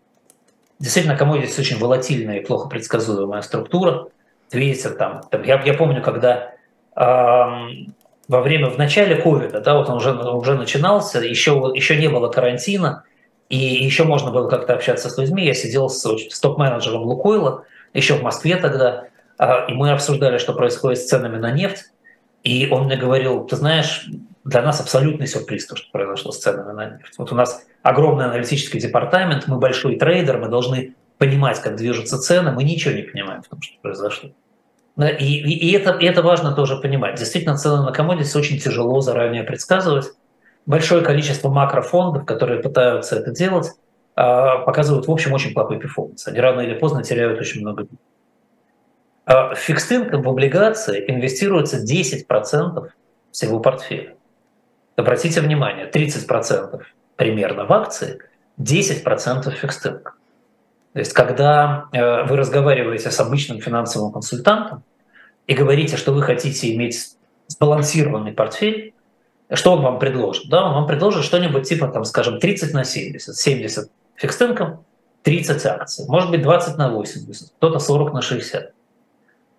[0.80, 4.10] Действительно, commodities очень волатильная и плохо предсказуемая структура.
[4.52, 6.52] Видите, там, там я, я помню, когда
[6.97, 7.95] эм,
[8.28, 12.28] во время, в начале ковида, да, вот он уже, уже начинался, еще, еще не было
[12.28, 13.06] карантина,
[13.47, 15.45] и еще можно было как-то общаться с людьми.
[15.45, 19.06] Я сидел с, с топ-менеджером Лукойла, еще в Москве тогда,
[19.39, 21.86] э, и мы обсуждали, что происходит с ценами на нефть.
[22.44, 24.10] И он мне говорил, ты знаешь,
[24.44, 27.14] для нас абсолютный сюрприз то, что произошло с ценами на нефть.
[27.18, 32.52] Вот у нас огромный аналитический департамент, мы большой трейдер, мы должны понимать, как движутся цены,
[32.52, 34.32] мы ничего не понимаем в том, что произошло.
[34.98, 37.18] И, и, и, это, это важно тоже понимать.
[37.18, 40.12] Действительно, цены на commodity очень тяжело заранее предсказывать.
[40.66, 43.72] Большое количество макрофондов, которые пытаются это делать,
[44.16, 46.28] а, показывают, в общем, очень плохой performance.
[46.28, 48.00] Они рано или поздно теряют очень много денег.
[49.26, 52.90] В fixed в облигации инвестируется 10%
[53.32, 54.16] всего портфеля.
[54.96, 56.82] Обратите внимание, 30%
[57.16, 58.20] примерно в акции,
[58.60, 60.02] 10% в fixed То
[60.96, 64.84] есть, когда э, вы разговариваете с обычным финансовым консультантом
[65.48, 67.16] и говорите, что вы хотите иметь
[67.48, 68.94] сбалансированный портфель,
[69.54, 70.50] что он вам предложит?
[70.50, 74.38] Да, он вам предложит что-нибудь типа, там, скажем, 30 на 70, 70 фикс
[75.24, 78.74] 30 акций, может быть 20 на 80, кто-то 40 на 60.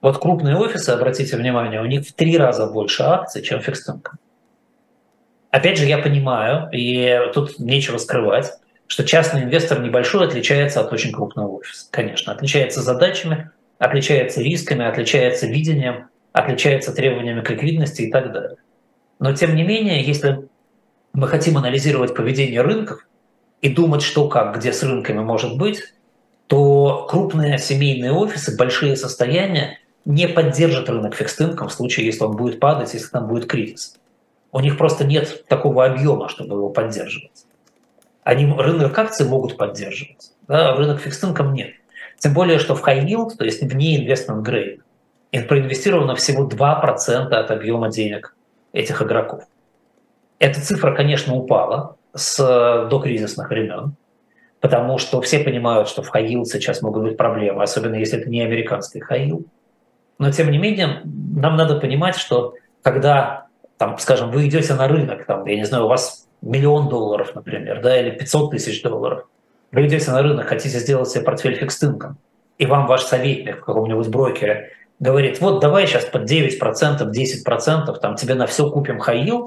[0.02, 3.88] Вот крупные офисы, обратите внимание, у них в три раза больше акций, чем фикс
[5.50, 8.52] Опять же, я понимаю, и тут нечего скрывать,
[8.88, 11.86] что частный инвестор небольшой отличается от очень крупного офиса.
[11.92, 18.56] Конечно, отличается задачами, отличается рисками, отличается видением, отличается требованиями к ликвидности и так далее.
[19.20, 20.48] Но тем не менее, если
[21.12, 23.06] мы хотим анализировать поведение рынков
[23.60, 25.94] и думать, что как, где с рынками может быть,
[26.48, 32.60] то крупные семейные офисы, большие состояния не поддержат рынок фикстинком в случае, если он будет
[32.60, 33.96] падать, если там будет кризис.
[34.50, 37.46] У них просто нет такого объема, чтобы его поддерживать.
[38.22, 41.72] Они рынок акций могут поддерживать, да, рынок фикстинком нет.
[42.18, 44.80] Тем более, что в high yield, то есть вне investment grade,
[45.48, 48.36] проинвестировано всего 2% от объема денег
[48.72, 49.44] этих игроков.
[50.38, 53.96] Эта цифра, конечно, упала с докризисных времен,
[54.60, 58.42] потому что все понимают, что в high сейчас могут быть проблемы, особенно если это не
[58.42, 59.46] американский high yield.
[60.22, 65.26] Но тем не менее, нам надо понимать, что когда там, скажем, вы идете на рынок,
[65.26, 69.24] там, я не знаю, у вас миллион долларов, например, да, или 500 тысяч долларов,
[69.72, 72.18] вы идете на рынок, хотите сделать себе портфель фикстинком,
[72.56, 76.56] и вам ваш советник в каком-нибудь брокере говорит, вот давай сейчас под 9%,
[77.10, 79.46] 10%, там тебе на все купим high yield,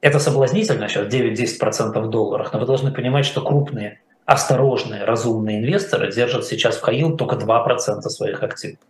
[0.00, 6.10] это соблазнительно сейчас 9-10% в долларах, но вы должны понимать, что крупные, осторожные, разумные инвесторы
[6.10, 8.80] держат сейчас в high только 2% своих активов.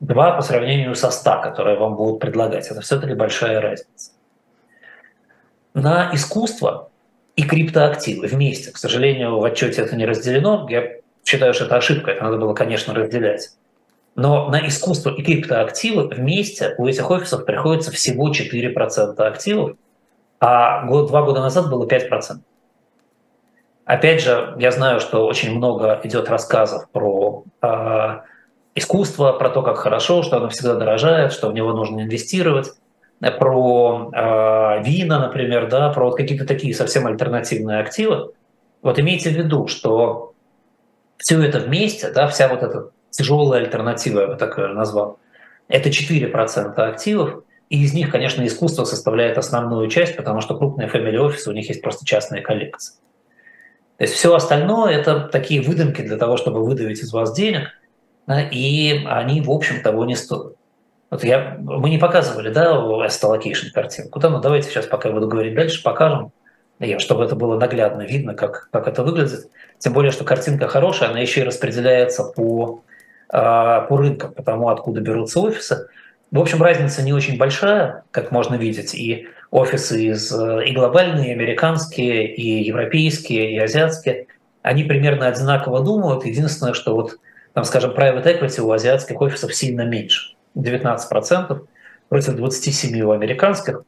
[0.00, 2.68] 2 по сравнению со 100, которые вам будут предлагать.
[2.68, 4.12] Это все-таки большая разница.
[5.74, 6.90] На искусство
[7.34, 8.72] и криптоактивы вместе.
[8.72, 10.66] К сожалению, в отчете это не разделено.
[10.70, 13.50] Я считаю, что это ошибка, это надо было, конечно, разделять.
[14.14, 19.76] Но на искусство и криптоактивы вместе у этих офисов приходится всего 4% активов,
[20.40, 22.38] а год, два года назад было 5%.
[23.84, 28.20] Опять же, я знаю, что очень много идет рассказов про э,
[28.76, 32.70] искусство, про то, как хорошо, что оно всегда дорожает, что в него нужно инвестировать,
[33.20, 38.32] э, про э, вина, например, да, про вот какие-то такие совсем альтернативные активы.
[38.82, 40.34] Вот имейте в виду, что
[41.16, 45.18] все это вместе, да, вся вот эта тяжелая альтернатива, я бы так назвал,
[45.68, 51.16] это 4% активов, и из них, конечно, искусство составляет основную часть, потому что крупные family
[51.16, 52.96] офисы, у них есть просто частные коллекции.
[53.96, 57.70] То есть все остальное– это такие выдумки для того, чтобы выдавить из вас денег–
[58.28, 60.54] и они, в общем, того не стоят.
[61.10, 65.28] Вот я, мы не показывали, да, asset картинку, да, но давайте сейчас, пока я буду
[65.28, 66.32] говорить дальше, покажем,
[66.98, 69.48] чтобы это было наглядно видно, как, как это выглядит.
[69.78, 72.82] Тем более, что картинка хорошая, она еще и распределяется по,
[73.28, 75.88] а, по рынкам, по тому, откуда берутся офисы.
[76.32, 81.32] В общем, разница не очень большая, как можно видеть, и офисы из, и глобальные, и
[81.32, 84.26] американские, и европейские, и азиатские,
[84.62, 86.26] они примерно одинаково думают.
[86.26, 87.18] Единственное, что вот,
[87.56, 91.66] там, скажем, private equity у азиатских офисов сильно меньше, 19%
[92.10, 93.82] против 27 у американских,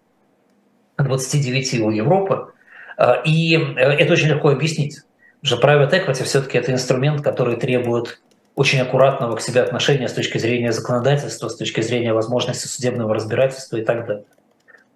[0.97, 2.55] 29 у Европы.
[2.97, 5.03] А, и э, это очень легко объяснить.
[5.43, 8.23] Же private equity все-таки это инструмент, который требует
[8.55, 13.77] очень аккуратного к себе отношения с точки зрения законодательства, с точки зрения возможности судебного разбирательства
[13.77, 14.25] и так далее.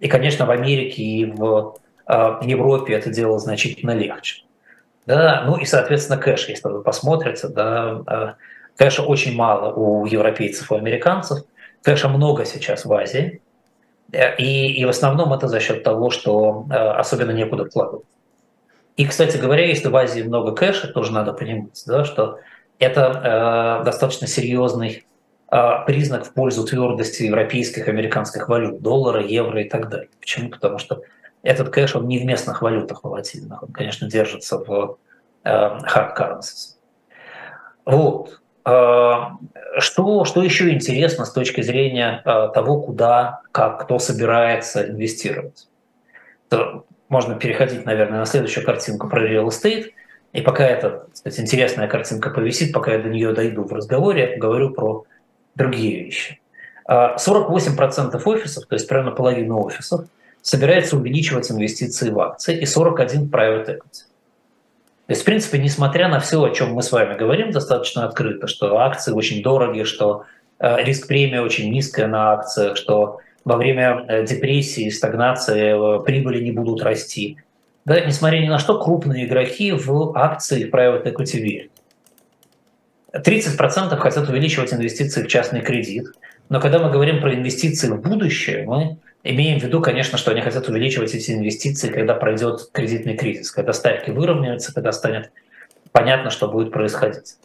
[0.01, 4.45] И, конечно, в Америке и в а, Европе это дело значительно легче.
[5.05, 8.35] Да, ну и, соответственно, кэш, если вы посмотрите, да, а,
[8.77, 11.45] кэша очень мало у европейцев и американцев,
[11.83, 13.43] кэша много сейчас в Азии,
[14.13, 18.07] э, и, и в основном это за счет того, что э, особенно некуда вкладывать.
[18.97, 22.39] И, кстати говоря, если в Азии много кэша, тоже надо понимать, да, что
[22.79, 25.07] это э, достаточно серьезный
[25.51, 30.09] э, признак в пользу твердости европейских, американских валют, доллара, евро и так далее.
[30.21, 30.51] Почему?
[30.51, 31.03] Потому что
[31.43, 34.99] этот кэш, он не в местных валютах волатильных, он, конечно, держится в
[35.45, 36.77] э, hard currencies.
[37.87, 38.42] Вот.
[38.65, 39.15] Э,
[39.79, 45.69] что, что еще интересно с точки зрения э, того, куда, как, кто собирается инвестировать?
[47.09, 49.91] Можно переходить, наверное, на следующую картинку про real estate–
[50.33, 54.29] и пока эта кстати, интересная картинка повисит, пока я до нее дойду в разговоре, я
[54.29, 55.05] поговорю про
[55.55, 56.41] другие вещи.
[56.89, 60.07] 48% а, офисов, то есть примерно половина офисов,
[60.41, 64.05] собирается увеличивать инвестиции в акции и 41 private equity.
[65.07, 68.47] То есть, в принципе, несмотря на все, о чем мы с вами говорим достаточно открыто,
[68.47, 70.25] что акции очень дорогие, что
[70.59, 76.43] э, риск премия очень низкая на акциях, что во время э, депрессии, стагнации э, прибыли
[76.43, 77.39] не будут расти–
[77.85, 81.71] да, несмотря ни на что, крупные игроки в акции private equity верят.
[83.13, 86.07] 30% хотят увеличивать инвестиции в частный кредит.
[86.49, 90.41] Но когда мы говорим про инвестиции в будущее, мы имеем в виду, конечно, что они
[90.41, 95.31] хотят увеличивать эти инвестиции, когда пройдет кредитный кризис, когда ставки выровняются, когда станет
[95.93, 97.37] понятно, что будет происходить.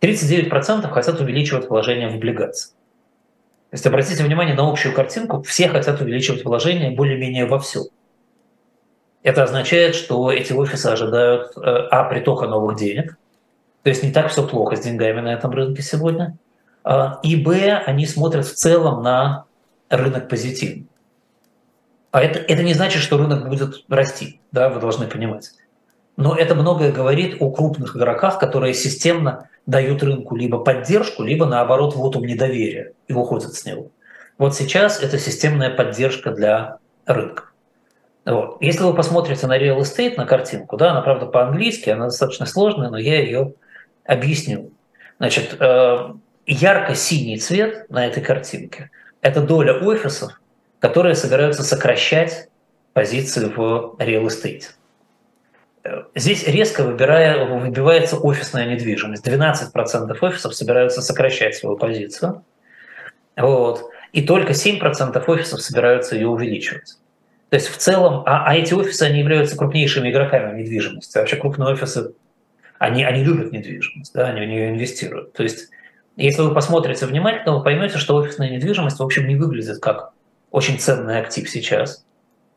[0.00, 2.70] 39% хотят увеличивать вложения в облигации.
[3.70, 7.86] То есть обратите внимание на общую картинку, все хотят увеличивать вложения более-менее во все.
[9.22, 13.18] Это означает, что эти офисы ожидают э, а притока новых денег,
[13.82, 16.36] то есть не так все плохо с деньгами на этом рынке сегодня,
[16.84, 19.44] а, и б они смотрят в целом на
[19.90, 20.86] рынок позитивно.
[22.18, 25.52] А это, это не значит, что рынок будет расти, да, вы должны понимать.
[26.16, 31.94] Но это многое говорит о крупных игроках, которые системно дают рынку либо поддержку, либо наоборот
[31.94, 33.92] вотум недоверия и уходят с него.
[34.36, 37.44] Вот сейчас это системная поддержка для рынка.
[38.24, 38.56] Вот.
[38.60, 42.90] Если вы посмотрите на real estate, на картинку, да, она, правда, по-английски, она достаточно сложная,
[42.90, 43.54] но я ее
[44.04, 44.72] объясню.
[45.18, 46.14] Значит, э,
[46.46, 50.32] ярко-синий цвет на этой картинке– это доля офисов,
[50.80, 52.48] которые собираются сокращать
[52.92, 54.64] позиции в real estate.
[56.14, 59.26] Здесь резко выбирая, выбивается офисная недвижимость.
[59.26, 62.44] 12% офисов собираются сокращать свою позицию.
[63.36, 63.90] Вот.
[64.12, 66.98] И только 7% офисов собираются ее увеличивать.
[67.50, 71.16] То есть в целом, а, а эти офисы, они являются крупнейшими игроками в недвижимости.
[71.16, 72.12] Вообще крупные офисы,
[72.78, 75.32] они, они любят недвижимость, да, они в нее инвестируют.
[75.32, 75.70] То есть
[76.18, 80.12] если вы посмотрите внимательно, вы поймете, что офисная недвижимость, в общем, не выглядит как
[80.50, 82.04] очень ценный актив сейчас.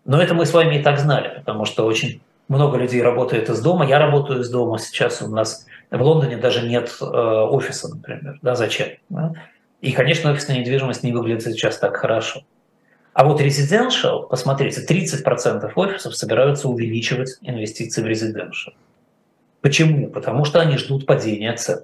[0.05, 3.61] Но это мы с вами и так знали, потому что очень много людей работает из
[3.61, 3.85] дома.
[3.85, 5.21] Я работаю из дома сейчас.
[5.21, 8.39] У нас в Лондоне даже нет э, офиса, например.
[8.41, 8.89] Да, зачем?
[9.09, 9.33] Да?
[9.81, 12.43] И, конечно, офисная недвижимость не выглядит сейчас так хорошо.
[13.13, 18.73] А вот residential, посмотрите, 30% офисов собираются увеличивать инвестиции в residential.
[19.61, 20.09] Почему?
[20.09, 21.81] Потому что они ждут падения цен.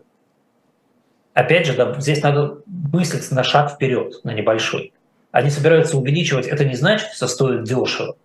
[1.34, 4.94] Опять же, да, здесь надо мыслить на шаг вперед, на небольшой.
[5.38, 8.16] Они собираются увеличивать, это не значит, что стоит дешево.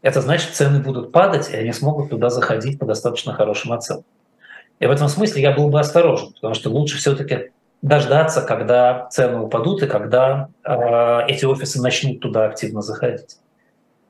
[0.00, 4.06] Это значит, цены будут падать, и они смогут туда заходить по достаточно хорошим оценкам.
[4.80, 7.50] И в этом смысле я был бы осторожен, потому что лучше все-таки
[7.82, 13.36] дождаться, когда цены упадут и когда э, эти офисы начнут туда активно заходить.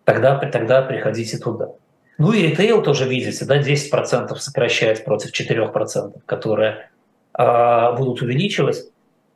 [0.05, 1.71] Тогда, тогда приходите туда.
[2.19, 6.89] Ну и ритейл тоже видите, да, 10% сокращает против 4%, которые
[7.37, 8.85] э, будут увеличивать,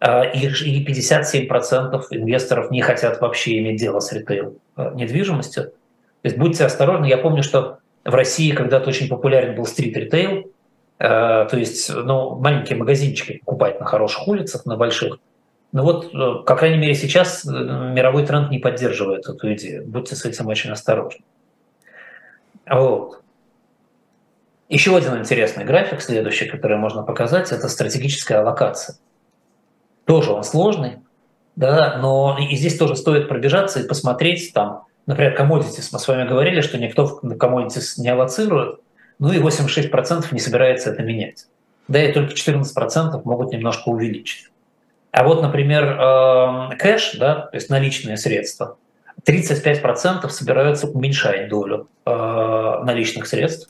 [0.00, 5.64] и, и 57% инвесторов не хотят вообще иметь дело с ритейл э, недвижимостью.
[5.64, 5.72] То
[6.24, 7.06] есть будьте осторожны.
[7.06, 10.50] Я помню, что в России когда-то очень популярен был стрит-ритейл,
[10.98, 15.18] Э, то есть ну, маленькие магазинчики покупать на хороших улицах, на больших.
[15.70, 19.86] Ну вот, э, по крайней мере, сейчас э, мировой тренд не поддерживает эту идею.
[19.86, 21.24] Будьте с этим очень осторожны.
[22.68, 23.22] Вот.
[24.68, 28.96] Еще один интересный график, следующий, который можно показать, это стратегическая аллокация.
[30.08, 31.00] Тоже он сложный,
[31.54, 35.90] да, но и здесь тоже стоит пробежаться и посмотреть там, например, commodities.
[35.92, 38.80] Мы с вами говорили, что никто на commodities не аллоцирует,
[39.18, 41.46] ну и 86% не собирается это менять.
[41.88, 44.50] Да, и только 14% могут немножко увеличить.
[45.10, 48.78] А вот, например, эм, кэш, да, то есть наличные средства,
[49.26, 52.10] 35% собираются уменьшать долю э,
[52.82, 53.68] наличных средств,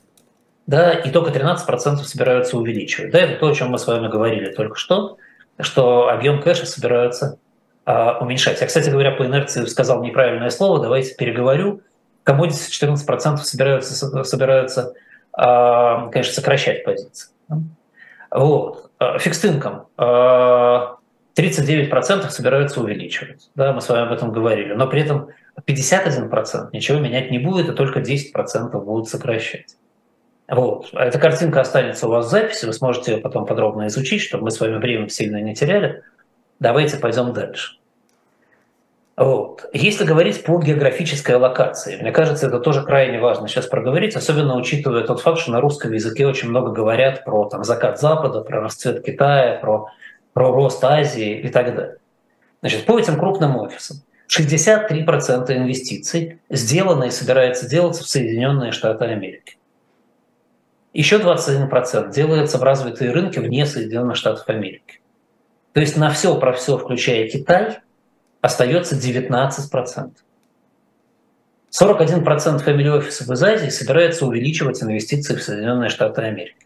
[0.67, 3.11] да, и только 13% собираются увеличивать.
[3.11, 5.17] Да, это то, о чем мы с вами говорили только что,
[5.59, 7.37] что объем кэша собираются
[7.85, 8.59] э, уменьшать.
[8.61, 11.81] Я, кстати говоря, по инерции сказал неправильное слово, давайте переговорю.
[12.25, 14.93] Commodities 14% собираются, собираются
[15.37, 17.29] э, конечно, сокращать позиции.
[18.31, 18.91] Вот.
[19.19, 20.97] Фикс инком 39%
[22.29, 23.49] собираются увеличивать.
[23.55, 24.73] Да, мы с вами об этом говорили.
[24.73, 25.29] Но при этом
[25.65, 29.77] 51% ничего менять не будет, и только 10% будут сокращать.
[30.49, 30.89] Вот.
[30.93, 34.45] А эта картинка останется у вас в записи, вы сможете ее потом подробно изучить, чтобы
[34.45, 36.03] мы с вами время сильно не теряли.
[36.59, 37.77] Давайте пойдем дальше.
[39.15, 39.65] Вот.
[39.73, 45.03] Если говорить по географической локации, мне кажется, это тоже крайне важно сейчас проговорить, особенно учитывая
[45.03, 49.03] тот факт, что на русском языке очень много говорят про там, закат Запада, про расцвет
[49.03, 49.89] Китая, про
[50.33, 51.97] про рост Азии и так далее.
[52.61, 53.97] Значит, по этим крупным офисам
[54.33, 59.57] 63% инвестиций сделано и собирается делаться в Соединенные Штаты Америки.
[60.93, 65.01] Еще 21% делается в развитые рынки вне Соединенных Штатов Америки.
[65.73, 67.79] То есть на все про все, включая Китай,
[68.41, 70.11] остается 19%.
[71.71, 76.65] 41% family офисов из Азии собирается увеличивать инвестиции в Соединенные Штаты Америки.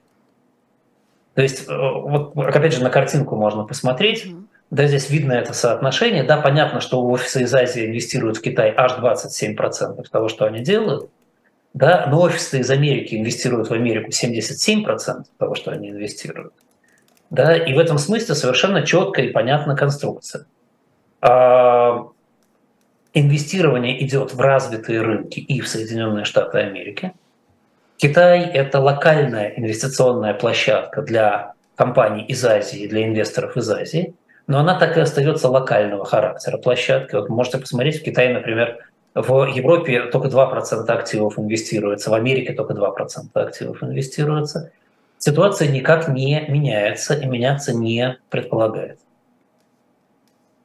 [1.36, 4.33] То есть, э, вот опять же, на картинку можно посмотреть.
[4.69, 6.23] Да, здесь видно это соотношение.
[6.23, 11.09] Да, понятно, что офисы из Азии инвестируют в Китай аж 27% того, что они делают.
[11.73, 16.53] Да, но офисы из Америки инвестируют в Америку 77% того, что они инвестируют.
[17.29, 20.45] Да, и в этом смысле совершенно четкая и понятная конструкция.
[21.21, 22.07] А,
[23.13, 27.13] инвестирование идет в развитые рынки и в Соединенные Штаты Америки–
[28.03, 34.13] Китай– это локальная инвестиционная площадка для компаний из Азии, для инвесторов из Азии,
[34.45, 37.21] но она так и остается локального характера площадкой.
[37.21, 38.79] Вот можете посмотреть, в Китае, например,
[39.15, 44.71] в Европе только 2% активов инвестируется, в Америке только 2% активов инвестируется.
[45.19, 48.99] Ситуация никак не меняется и меняться не предполагает.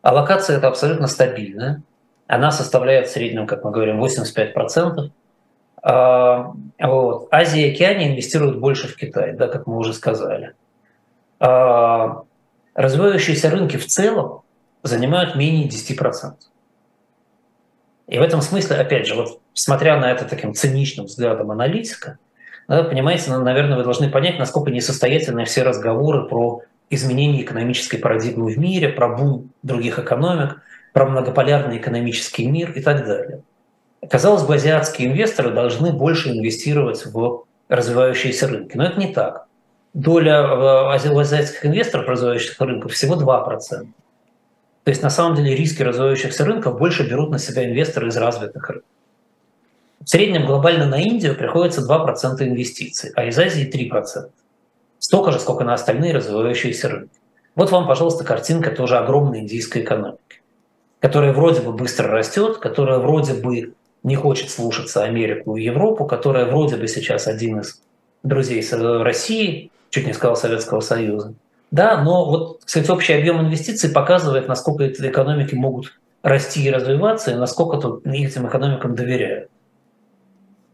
[0.03, 1.83] Аллокация это абсолютно стабильная.
[2.27, 5.11] Она составляет в среднем, как мы говорим, 85%.
[5.83, 7.29] А, вот.
[7.31, 10.55] Азия и Океания инвестируют больше в Китай, да, как мы уже сказали.
[11.41, 12.23] А,
[12.75, 14.43] развивающиеся рынки в целом
[14.83, 16.35] занимают менее 10%.
[18.09, 22.18] И в этом смысле, опять же, вот смотря на это таким циничным взглядом аналитика,
[22.66, 28.51] да, понимаете, ну, наверное, вы должны понять, насколько несостоятельны все разговоры про изменение экономической парадигмы
[28.51, 30.61] в мире, про бум других экономик,
[30.92, 33.42] про многополярный экономический мир и так далее.
[34.09, 38.77] Казалось бы, азиатские инвесторы должны больше инвестировать в развивающиеся рынки.
[38.77, 39.47] Но это не так.
[39.92, 43.87] Доля азиатских инвесторов развивающихся рынков всего 2%.
[44.88, 48.70] То есть на самом деле риски развивающихся рынков больше берут на себя инвесторы из развитых
[48.70, 48.88] рынков.
[50.03, 54.31] В среднем глобально на Индию приходится 2% инвестиций, а из Азии 3%.
[54.98, 57.20] Столько же, сколько на остальные развивающиеся рынки.
[57.55, 60.40] Вот вам, пожалуйста, картинка тоже огромной индийской экономики,
[61.01, 66.46] которая вроде бы быстро растет, которая вроде бы не хочет слушаться Америку и Европу, которая
[66.46, 67.83] вроде бы сейчас один из
[68.22, 68.66] друзей
[69.03, 71.35] России, чуть не сказал Советского Союза.
[71.70, 77.31] Да, но вот, кстати, общий объем инвестиций показывает, насколько эти экономики могут расти и развиваться,
[77.31, 79.50] и насколько тут этим экономикам доверяют.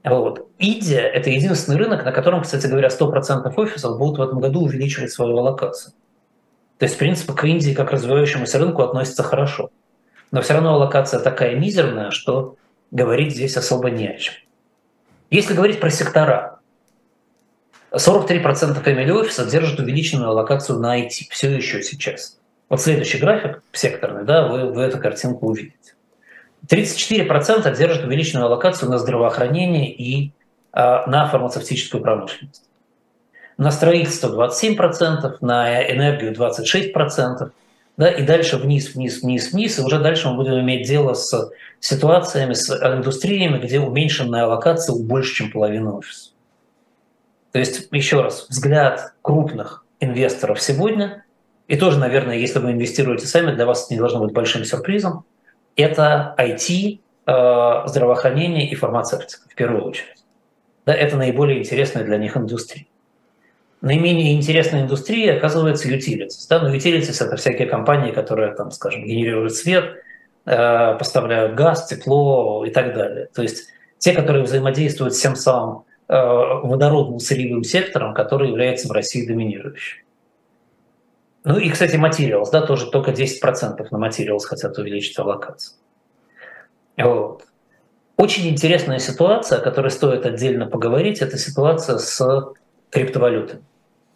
[0.04, 0.48] Вот.
[0.58, 5.10] Индия– это единственный рынок, на котором, кстати говоря, 100% офисов будут в этом году увеличивать
[5.10, 5.94] свою аллокацию.
[6.78, 9.70] То есть, в принципе, к Индии как развивающемуся рынку относится хорошо.
[10.30, 12.56] Но все равно аллокация такая мизерная, что
[12.90, 14.34] говорить здесь особо не о чем.
[15.30, 16.53] Если говорить про сектора,
[17.96, 22.38] 43% family офиса держат увеличенную аллокацию на IT все еще сейчас.
[22.68, 25.94] Вот следующий график секторный, да, вы, вы эту картинку увидите.
[26.68, 30.32] 34% держат увеличенную аллокацию на здравоохранение и
[30.72, 32.62] э, на фармацевтическую промышленность.
[33.58, 37.50] На строительство 27%, на энергию 26%,
[37.96, 41.52] да, и дальше вниз, вниз, вниз, вниз, и уже дальше мы будем иметь дело с
[41.78, 46.33] ситуациями, с индустриями, где уменьшенная аллокация больше, чем половина офиса.
[47.54, 51.24] То есть, еще раз, взгляд крупных инвесторов сегодня,
[51.68, 55.24] и тоже, наверное, если вы инвестируете сами, для вас это не должно быть большим сюрпризом,
[55.76, 60.24] это IT, э, здравоохранение и фармацевтика в первую очередь.
[60.84, 62.86] Да, это наиболее интересная для них индустрия.
[63.82, 66.48] наименее интересной индустрией оказывается utilities.
[66.50, 66.58] Да?
[66.58, 70.02] Ну, utilities– это всякие компании, которые, там, скажем, генерируют свет,
[70.44, 73.28] э, поставляют газ, тепло и так далее.
[73.32, 79.26] То есть те, которые взаимодействуют с тем самым водородным сырьевым сектором, который является в России
[79.26, 80.04] доминирующим.
[81.44, 85.76] Ну и, кстати, материалс, да, тоже только 10% на материалс хотят увеличить аллокацию.
[86.96, 87.44] Вот.
[88.16, 92.54] Очень интересная ситуация, о которой стоит отдельно поговорить, это ситуация с
[92.90, 93.62] криптовалютами.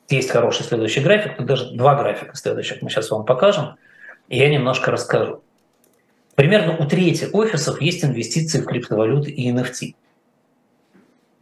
[0.09, 3.76] Есть хороший следующий график, тут даже два графика следующих мы сейчас вам покажем,
[4.28, 5.43] и я немножко расскажу.
[6.34, 9.97] Примерно у трети офисов есть инвестиции в криптовалюты и NFT.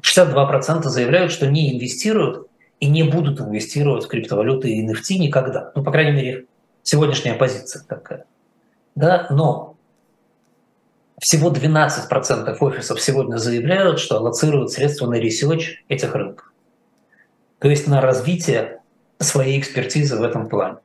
[0.03, 2.49] 62% заявляют, что не инвестируют
[2.81, 5.73] и не будут инвестировать в криптовалюты и NFT никогда.
[5.75, 6.47] Ну, по крайней мере,
[6.83, 8.25] сегодняшняя позиция такая.
[8.95, 9.77] Да, но
[11.19, 16.53] всего 12% офисов сегодня заявляют, что аллоцируют средства на research этих рынков.
[17.59, 18.83] То есть на развитие
[19.19, 20.79] своей экспертизы в этом плане.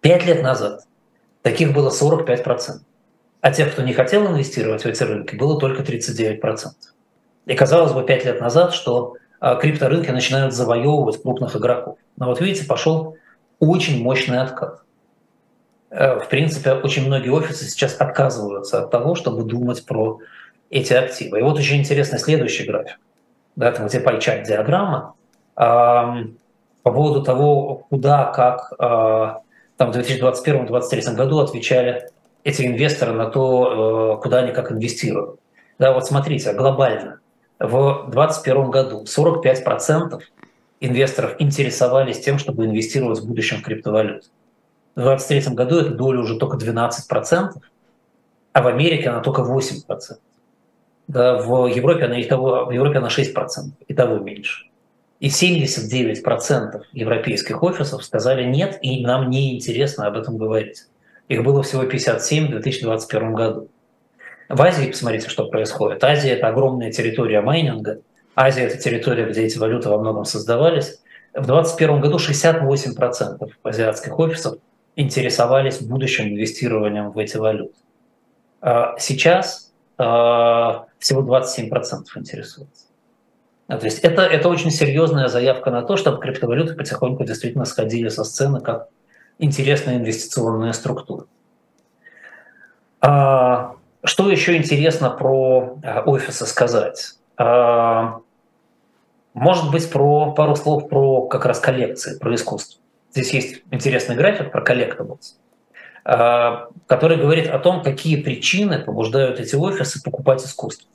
[0.00, 0.84] Пять лет назад
[1.42, 2.80] таких было 45%.
[3.40, 6.66] А тех, кто не хотел инвестировать в эти рынки, было только 39%.
[7.46, 11.98] И казалось бы, пять лет назад, что а, крипторынки начинают завоевывать крупных игроков.
[12.16, 13.16] Но вот видите, пошел
[13.58, 14.82] очень мощный откат.
[15.90, 20.18] Э, в принципе, очень многие офисы сейчас отказываются от того, чтобы думать про
[20.68, 21.38] эти активы.
[21.38, 22.98] И вот очень интересный следующий график.
[23.56, 25.14] Да, там где пайчат диаграмма
[25.54, 29.40] по поводу того, куда, как а,
[29.76, 32.08] там в 2021-2023 году отвечали
[32.44, 35.40] эти инвесторы на то, э, куда они как инвестируют.
[35.78, 37.20] Да, вот смотрите, глобально
[37.60, 40.20] в 2021 году 45%
[40.80, 44.26] инвесторов интересовались тем, чтобы инвестировать в будущем в криптовалюту.
[44.96, 47.50] В 2023 году эта доля уже только 12%,
[48.52, 49.84] а в Америке она только 8%.
[51.06, 53.34] Да, в Европе она, и того, в Европе она 6%,
[53.86, 54.66] и того меньше.
[55.20, 60.86] И 79% европейских офисов сказали нет, и нам не интересно об этом говорить.
[61.28, 63.68] Их было всего 57 в 2021 году.
[64.50, 66.02] В Азии посмотрите, что происходит.
[66.02, 68.00] Азия– это огромная территория майнинга.
[68.34, 70.98] Азия– это территория, где эти валюты во многом создавались.
[71.32, 74.58] В 2021 году 68% азиатских офисов
[74.96, 77.76] интересовались будущим инвестированием в эти валюты.
[78.60, 81.70] А сейчас а, всего 27%
[82.16, 82.86] интересуются.
[83.68, 88.24] То есть это, это очень серьезная заявка на то, чтобы криптовалюты потихоньку действительно сходили со
[88.24, 88.88] сцены как
[89.38, 91.26] интересная инвестиционная структура.
[93.00, 97.14] А, что еще интересно про э, офисы сказать?
[97.36, 98.20] А,
[99.34, 102.80] может быть, про пару слов про как раз коллекции, про искусство.
[103.12, 105.36] Здесь есть интересный график про collectibles,
[106.04, 110.88] а, который говорит о том, какие причины побуждают эти офисы покупать искусство.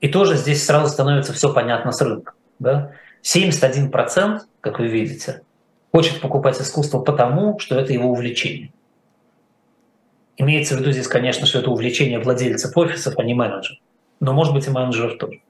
[0.00, 2.32] И тоже здесь сразу становится все понятно с рынка.
[2.58, 2.92] Да?
[3.22, 5.42] 71%, как вы видите,
[5.92, 8.72] хочет покупать искусство потому, что это его увлечение.
[10.36, 13.78] Имеется в виду здесь, конечно, что это увлечение владельцев офисов, а не менеджеров.
[14.20, 15.40] Но может быть и менеджеров тоже.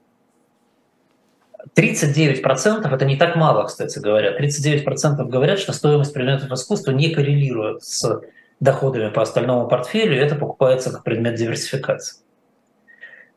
[1.75, 4.37] 39% это не так мало, кстати говоря.
[4.37, 8.21] 39% говорят, что стоимость предметов искусства не коррелирует с
[8.59, 12.21] доходами по остальному портфелю, и это покупается как предмет диверсификации.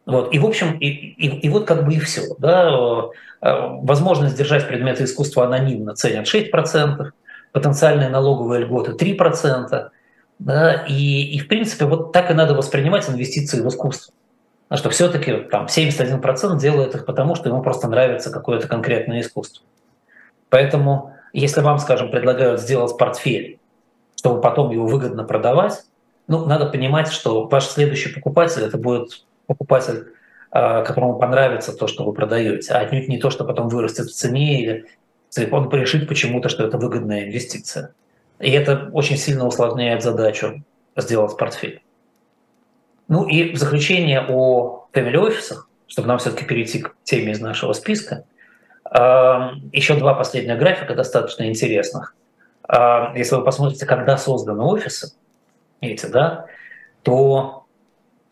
[0.06, 0.32] Вот.
[0.32, 2.22] И, в общем, и, и, и вот как бы и все.
[2.38, 3.10] Да?
[3.42, 7.10] Э, возможность держать предметы искусства анонимно ценят 6%,
[7.52, 9.90] потенциальные налоговые льготы 3%,
[10.40, 14.14] да, и, и в принципе вот так и надо воспринимать инвестиции в искусство.
[14.68, 19.66] Потому что все-таки там 71% делают их потому, что ему просто нравится какое-то конкретное искусство.
[20.48, 23.58] Поэтому если вам, скажем, предлагают сделать портфель,
[24.16, 25.84] чтобы потом его выгодно продавать,
[26.26, 30.06] ну, надо понимать, что ваш следующий покупатель это будет покупатель,
[30.50, 34.14] а, которому понравится то, что вы продаете, а отнюдь не то, что потом вырастет в
[34.14, 34.86] цене или
[35.50, 37.92] он решит почему-то, что это выгодная инвестиция.
[38.40, 40.64] И это очень сильно усложняет задачу
[40.96, 41.82] сделать портфель.
[43.06, 47.74] Ну и в заключение о family офисах, чтобы нам все-таки перейти к теме из нашего
[47.74, 48.24] списка,
[48.92, 52.14] еще два последних графика достаточно интересных.
[53.14, 55.12] Если вы посмотрите, когда созданы офисы,
[55.80, 56.46] эти, да,
[57.02, 57.66] то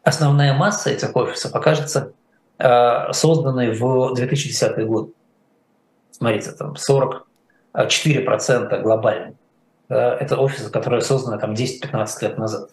[0.03, 2.13] основная масса этих офисов окажется
[2.59, 5.13] созданной в 2010 год.
[6.11, 9.35] Смотрите, там 44% глобально.
[9.89, 12.68] Э, это офисы, которые созданы там 10-15 лет назад.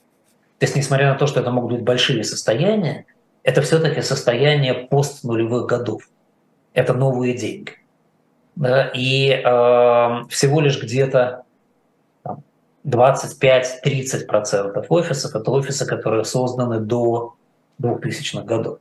[0.60, 3.06] То есть, несмотря на то, что это могут быть большие состояния,
[3.44, 6.10] это все-таки состояние пост-нулевых годов.
[6.74, 7.74] Это новые деньги.
[8.56, 9.42] Да, и э,
[10.30, 11.44] всего лишь где-то
[12.86, 17.36] 25-30% офисов– это офисы, которые созданы до
[17.82, 18.80] 2000-х годов.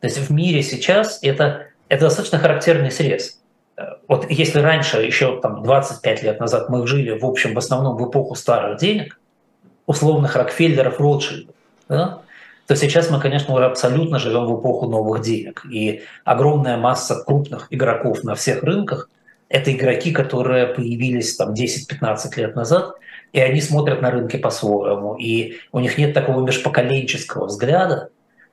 [0.00, 3.40] То есть в мире сейчас это, это достаточно характерный срез.
[4.08, 8.08] Вот если раньше, еще там 25 лет назад мы жили, в общем, в основном в
[8.08, 9.18] эпоху старых денег,
[9.86, 11.54] условных Рокфеллеров, Ротшильдов,
[11.88, 12.20] да,
[12.66, 15.66] то сейчас мы, конечно, уже абсолютно живем в эпоху новых денег.
[15.70, 19.10] И огромная масса крупных игроков на всех рынках–
[19.48, 22.94] это игроки, которые появились там 10-15 лет назад,
[23.32, 25.14] и они смотрят на рынки по-своему.
[25.16, 28.08] И у них нет такого межпоколенческого взгляда.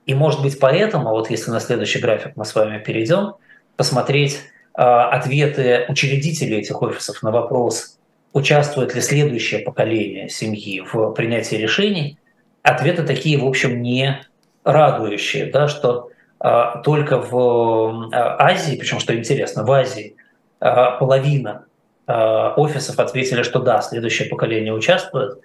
[0.05, 3.35] И, может быть, поэтому, вот если на следующий график мы с вами перейдем,
[3.77, 4.41] посмотреть
[4.73, 7.97] ответы учредителей этих офисов на вопрос,
[8.33, 12.17] участвует ли следующее поколение семьи в принятии решений–
[12.63, 14.21] ответы такие, в общем, не
[14.63, 16.09] радующие, да, что
[16.39, 20.15] а, только в а, Азии, причем что интересно, в Азии
[20.59, 21.65] половина
[22.07, 25.39] офисов ответили, что да, следующее поколение участвует,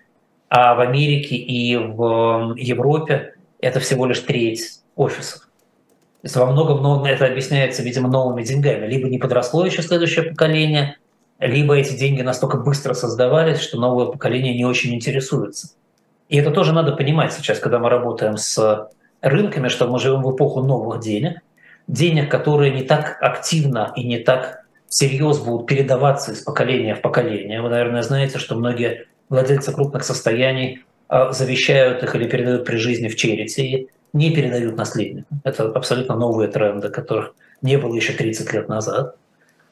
[0.51, 5.46] а в Америке и в Европе это всего лишь треть офисов.
[6.23, 8.87] Во многом это объясняется, видимо, новыми деньгами.
[8.87, 10.97] Либо не подросло еще следующее поколение,
[11.39, 15.69] либо эти деньги настолько быстро создавались, что новое поколение не очень интересуется.
[16.29, 18.89] И это тоже надо понимать сейчас, когда мы работаем с
[19.21, 21.41] рынками, что мы живем в эпоху новых денег,
[21.87, 27.61] денег, которые не так активно и не так всерьез будут передаваться из поколения в поколение.
[27.61, 33.09] Вы, наверное, знаете, что многие владельцы крупных состояний а, завещают их или передают при жизни
[33.09, 35.41] в черити, не передают наследникам.
[35.45, 39.17] Это абсолютно новые тренды, которых не было еще 30 лет назад.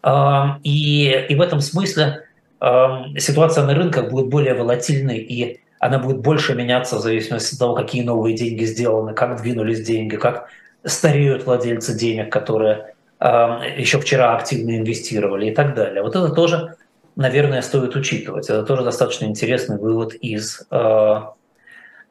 [0.02, 2.24] А, и, и в этом смысле
[2.60, 7.58] а, ситуация на рынках будет более волатильной и она будет больше меняться в зависимости от
[7.58, 10.48] того, какие новые деньги сделаны, как двинулись деньги, как
[10.82, 16.02] стареют владельцы денег, которые еще вчера активно инвестировали и так далее.
[16.02, 16.76] Вот это тоже,
[17.16, 18.48] наверное, стоит учитывать.
[18.48, 21.20] Это тоже достаточно интересный вывод из э,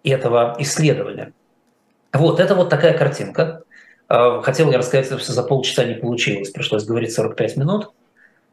[0.04, 1.34] этого исследования.
[2.14, 3.64] Вот, это вот такая картинка.
[4.09, 7.91] Э, хотел я рассказать, что за полчаса не получилось, пришлось говорить 45 минут.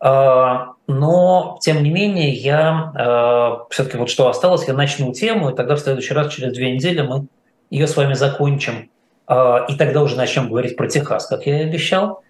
[0.01, 5.55] А, но, тем не менее, я а, все-таки вот что осталось, я начну тему, и
[5.55, 7.27] тогда в следующий раз, через две недели, мы
[7.69, 8.91] ее с вами закончим.
[9.27, 12.23] А, и тогда уже начнем говорить про Техас, как я и обещал.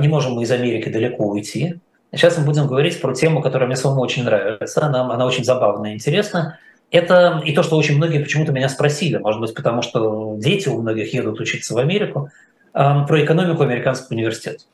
[0.00, 1.80] Не можем мы из Америки далеко уйти.
[2.12, 4.84] Сейчас мы будем говорить про тему, которая мне самому очень нравится.
[4.84, 6.58] Она, она очень забавная и интересная.
[6.92, 10.80] Это и то, что очень многие почему-то меня спросили, может быть, потому что дети у
[10.80, 12.30] многих едут учиться в Америку,
[12.72, 14.64] про экономику американского университета.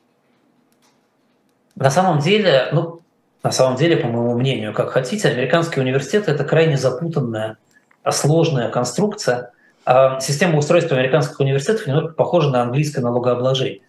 [1.75, 2.99] На самом деле, ну,
[3.41, 7.57] на самом деле, по моему мнению, как хотите, американский университет– это крайне запутанная,
[8.09, 9.51] сложная конструкция.
[9.85, 13.79] А система устройства американских университетов немного похожа на английское налогообложение.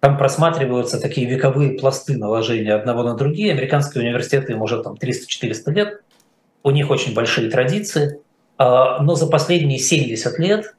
[0.00, 3.52] Там просматриваются такие вековые пласты наложения одного на другие.
[3.52, 6.00] Американские университеты им уже там 300-400 лет.
[6.62, 8.20] У них очень большие традиции.
[8.58, 10.74] А, но за последние 70 лет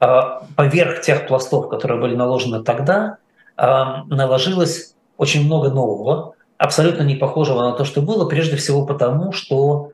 [0.00, 3.18] а, поверх тех пластов, которые были наложены тогда,
[3.58, 9.92] наложилось очень много нового, абсолютно не похожего на то, что было, прежде всего потому, что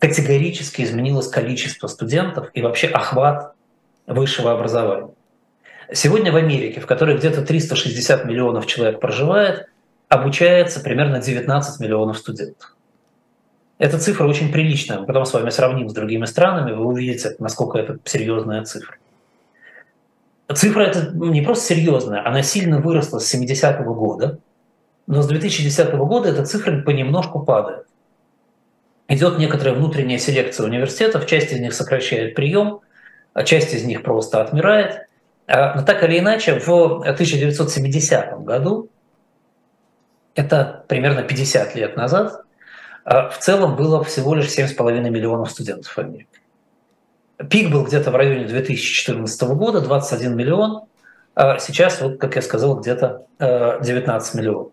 [0.00, 3.54] категорически изменилось количество студентов и вообще охват
[4.06, 5.10] высшего образования.
[5.92, 9.68] Сегодня в Америке, в которой где-то 360 миллионов человек проживает,
[10.08, 12.73] обучается примерно 19 миллионов студентов.
[13.78, 15.00] Эта цифра очень приличная.
[15.00, 18.96] Мы потом с вами сравним с другими странами, вы увидите, насколько это серьезная цифра.
[20.54, 24.38] Цифра эта не просто серьезная, она сильно выросла с 70-го года–
[25.06, 27.86] но с 2010 года эта цифра понемножку падает.
[29.08, 32.80] Идет некоторая внутренняя селекция университетов, часть из них сокращает прием,
[33.34, 35.08] а часть из них просто отмирает.
[35.46, 38.88] А, но так или иначе, в 1970 году,
[40.34, 42.43] это примерно 50 лет назад,
[43.04, 46.28] в целом было всего лишь 7,5 миллионов студентов в Америке.
[47.50, 50.84] Пик был где-то в районе 2014 года, 21 миллион.
[51.36, 54.72] Сейчас, вот, как я сказал, где-то 19 миллионов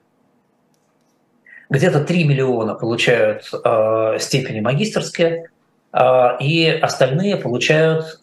[1.72, 3.46] где-то 3 миллиона получают
[4.22, 5.50] степени магистрские,
[6.42, 8.22] и остальные получают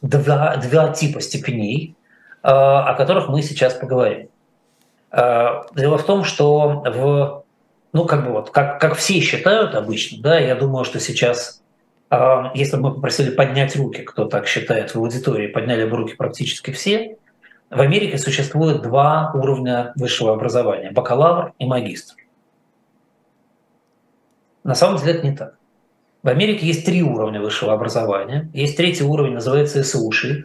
[0.00, 1.96] два, два типа степеней,
[2.42, 4.28] о которых мы сейчас поговорим.
[5.12, 7.41] Дело в том, что в,
[7.92, 11.62] ну, как бы вот, как, как все считают обычно, да, я думаю, что сейчас,
[12.10, 16.14] э, если бы мы попросили поднять руки, кто так считает в аудитории, подняли бы руки
[16.14, 17.18] практически все,
[17.70, 22.16] в Америке существует два уровня высшего образования– бакалавр и магистр.
[24.64, 25.58] На самом деле это не так.
[26.22, 28.48] В Америке есть три уровня высшего образования.
[28.52, 30.44] Есть третий уровень, называется СУШИ.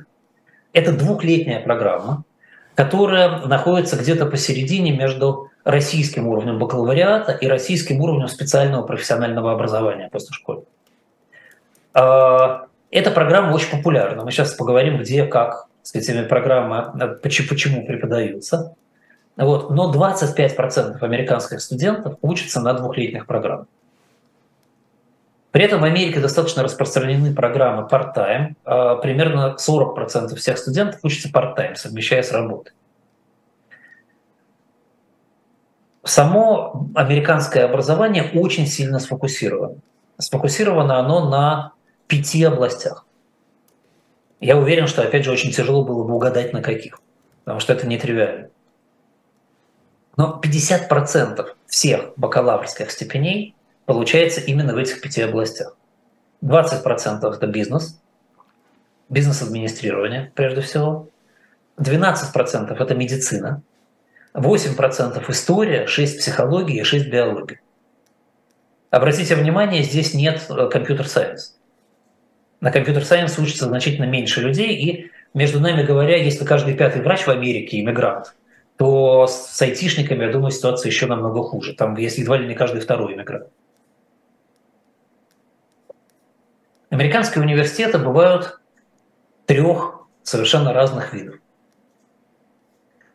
[0.74, 2.24] Это двухлетняя программа,
[2.76, 10.34] которая находится где-то посередине между российским уровнем бакалавриата и российским уровнем специального профессионального образования после
[10.34, 10.64] школы.
[11.94, 14.24] А, эта программа очень популярна.
[14.24, 18.76] Мы сейчас поговорим, где, как с этими программы, почему, почему преподаются.
[19.36, 19.70] Вот.
[19.70, 23.68] Но 25% американских студентов учатся на двухлетних программах.
[25.52, 28.54] При этом в Америке достаточно распространены программы part-time.
[28.64, 32.72] А, примерно 40% всех студентов учатся part-time, совмещая с работой.
[36.08, 39.80] Само американское образование очень сильно сфокусировано.
[40.18, 41.74] Сфокусировано оно на
[42.08, 43.06] пяти областях.
[44.40, 47.02] Я уверен, что, опять же, очень тяжело было бы угадать на каких,
[47.44, 48.50] потому что это нетривиально.
[50.16, 53.54] Но 50% всех бакалаврских степеней
[53.86, 55.76] получается именно в этих пяти областях.
[56.42, 58.00] 20% это бизнес,
[59.10, 61.10] бизнес-администрирование прежде всего.
[61.78, 63.62] 12% это медицина,
[64.38, 67.60] 8% история, 6% психология и 6% биология.
[68.92, 71.58] Обратите внимание, здесь нет э, компьютер-сайенс.
[72.62, 77.30] На компьютер-сайенс учатся значительно меньше людей, и, между нами говоря, если каждый пятый врач в
[77.30, 78.36] Америке иммигрант,
[78.78, 81.74] то с айтишниками, я думаю, ситуация еще намного хуже.
[81.74, 83.48] Там есть едва ли не каждый второй иммигрант.
[86.90, 88.60] Американские университеты бывают
[89.46, 91.36] трех совершенно разных видов.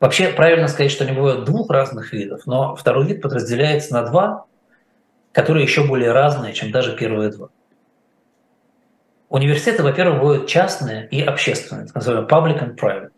[0.03, 4.47] Вообще правильно сказать, что они бывают двух разных видов, но второй вид подразделяется на два,
[5.31, 7.51] которые еще более разные, чем даже первые два.
[9.29, 13.13] Университеты, во-первых, бывают частные и общественные, так называемые public and private.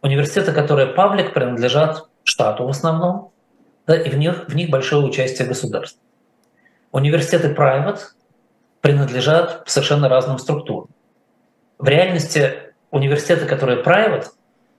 [0.00, 3.30] Университеты, которые public, принадлежат штату в основном,
[3.86, 6.02] да, и в них, в них большое участие государства.
[6.90, 8.00] Университеты private
[8.80, 10.88] принадлежат совершенно разным структурам.
[11.78, 12.54] В реальности
[12.90, 14.26] университеты, которые private,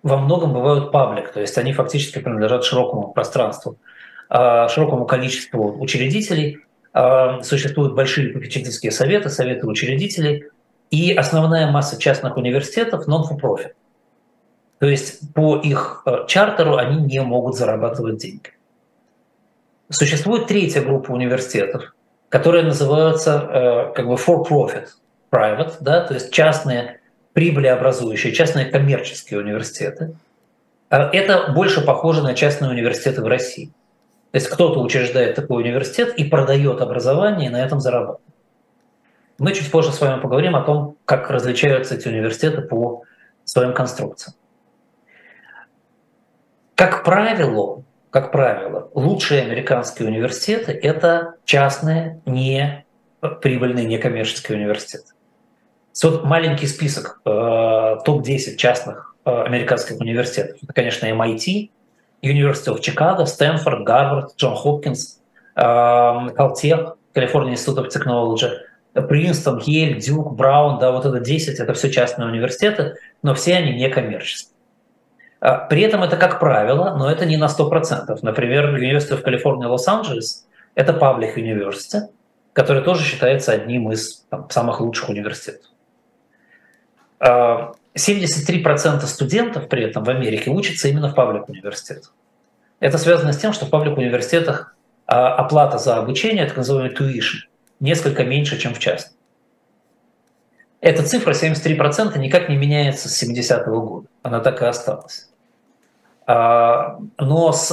[0.04, 3.78] во многом бывают паблик, то есть они фактически принадлежат широкому пространству,
[4.30, 6.60] а, широкому количеству учредителей.
[6.92, 10.50] А, существуют большие попечительские советы, советы учредителей,
[10.92, 13.72] и основная масса частных университетов non-for-profit.
[14.80, 18.52] То есть по их а, чартеру они не могут зарабатывать деньги.
[19.90, 21.96] Существует третья группа университетов,
[22.30, 24.88] которые называются как бы for-profit,
[25.32, 27.00] private, да, то есть частные
[27.34, 30.16] прибылеобразующие, частные коммерческие университеты.
[30.90, 33.68] А это больше похоже на частные университеты в России.
[34.32, 38.22] То есть кто-то учреждает такой университет и продает образование, и на этом зарабатывает.
[39.40, 43.04] Мы чуть позже с вами поговорим о том, как различаются эти университеты по
[43.44, 44.36] своим конструкциям.
[46.76, 52.86] Как правило, как правило, лучшие американские университеты– это частные, не
[53.42, 55.14] прибыльные, некоммерческие университеты.
[56.02, 60.58] Вот маленький список, э, топ-10 частных э, американских университетов.
[60.62, 61.70] Это, конечно, MIT,
[62.24, 65.20] University of Chicago, Стэнфорд, Гарвард, Джон Хопкинс,
[65.56, 68.50] Caltech, California Institute of Technology,
[69.08, 73.74] Принстон, Йель, Дюк, Браун, да, вот это 10, это все частные университеты, но все они
[73.74, 74.54] не коммерческие.
[75.40, 78.20] А, при этом это как правило, но это не на 100%.
[78.22, 82.02] Например, University of California, Лос-Анджелес– это public university,
[82.54, 85.66] который тоже считается одним из там, самых лучших университетов.
[87.24, 92.14] 73% студентов при этом в Америке учатся именно в паблик-университетах.
[92.80, 97.48] Это связано с тем, что в паблик-университетах а, оплата за обучение, так называемый tuition,
[97.80, 99.16] несколько меньше, чем в частных.
[100.82, 104.08] Эта цифра 73% никак не меняется с 70-го года.
[104.22, 105.30] Она так и осталась.
[106.26, 107.72] А, но с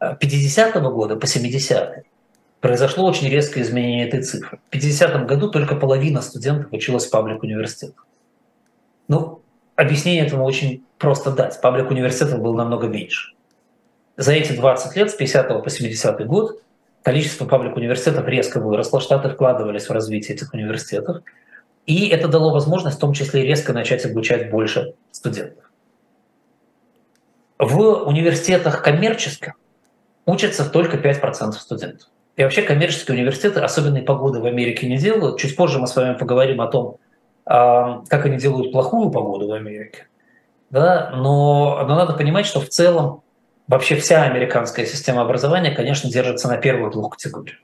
[0.00, 2.02] 50-го а, года по 70-й
[2.60, 4.58] произошло очень резкое изменение этой цифры.
[4.70, 8.06] В 50-м году только половина студентов училась в паблик-университетах.
[9.10, 9.42] Ну,
[9.74, 11.60] объяснение этому очень просто дать.
[11.60, 13.34] Паблик университетов был намного меньше.
[14.16, 16.62] За эти 20 лет, с 50 по 70 год,
[17.02, 21.24] количество паблик университетов резко выросло, Штаты вкладывались в развитие этих университетов,
[21.86, 25.64] и это дало возможность в том числе резко начать обучать больше студентов.
[27.58, 29.54] В университетах коммерческих
[30.24, 32.08] учатся только 5% студентов.
[32.36, 35.40] И вообще коммерческие университеты особенной погоды в Америке не делают.
[35.40, 36.98] Чуть позже мы с вами поговорим о том,
[37.44, 40.06] как они делают плохую погоду в Америке.
[40.70, 41.10] Да?
[41.14, 43.22] Но, но надо понимать, что в целом
[43.70, 47.58] вообще вся американская система образования, конечно, держится на первую двух категориях.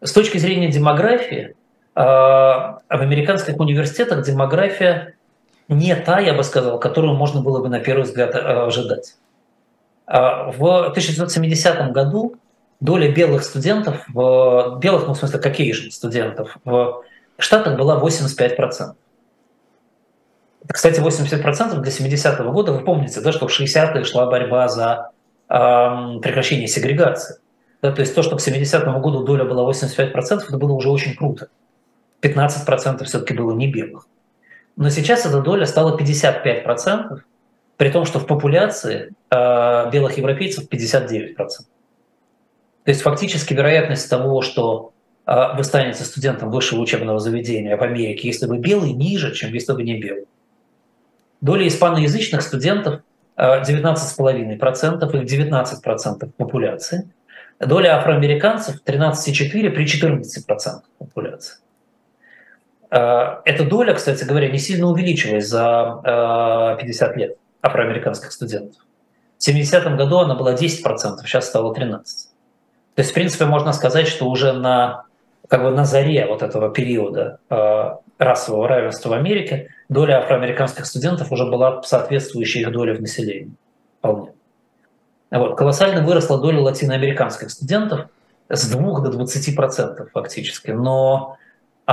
[0.00, 1.54] С точки зрения демографии,
[1.94, 5.14] а, в американских университетах демография
[5.68, 9.16] не та, я бы сказал, которую можно было бы на первый взгляд а, ожидать.
[10.06, 12.36] А, в 1970 году
[12.80, 17.02] доля белых студентов, белых, ну, в смысле, Caucasian студентов в
[17.38, 18.94] в Штатах была 85%.
[20.70, 25.12] Кстати, 80% для 70-го года, вы помните, да, что в 60-е шла борьба за
[25.48, 25.54] э,
[26.20, 27.38] прекращение сегрегации.
[27.80, 31.14] Да, то есть то, что к 70-му году доля была 85%, это было уже очень
[31.14, 31.48] круто.
[32.20, 34.06] 15% все-таки было не белых.
[34.76, 37.20] Но сейчас эта доля стала 55%,
[37.76, 41.36] при том, что в популяции э, белых европейцев 59%.
[41.36, 44.92] То есть фактически вероятность того, что
[45.28, 49.82] вы станете студентом высшего учебного заведения в Америке, если вы белый, ниже, чем если вы
[49.82, 50.24] не белый.
[51.42, 53.02] Доля испаноязычных студентов
[53.36, 57.10] 19,5%, их 19% популяции.
[57.60, 61.58] Доля афроамериканцев 13,4% при 14% популяции.
[62.90, 68.80] Э, эта доля, кстати говоря, не сильно увеличилась за 50 лет афроамериканских студентов.
[69.38, 72.00] В 70-м году она была 10%, сейчас стала 13%.
[72.94, 75.04] То есть, в принципе, можно сказать, что уже на,
[75.48, 81.32] как бы на заре вот этого периода э, расового равенства в Америке доля афроамериканских студентов
[81.32, 83.50] уже была соответствующей их доле в населении.
[83.98, 84.32] Вполне.
[85.30, 85.56] Вот.
[85.56, 88.06] Колоссально выросла доля латиноамериканских студентов
[88.48, 90.70] с 2 до 20% фактически.
[90.70, 91.38] Но
[91.86, 91.92] э,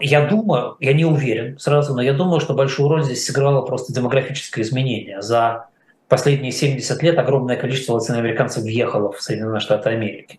[0.00, 3.92] я думаю, я не уверен сразу, но я думаю, что большую роль здесь сыграло просто
[3.92, 5.22] демографическое изменение.
[5.22, 5.66] За
[6.08, 10.38] последние 70 лет огромное количество латиноамериканцев въехало в Соединенные Штаты Америки.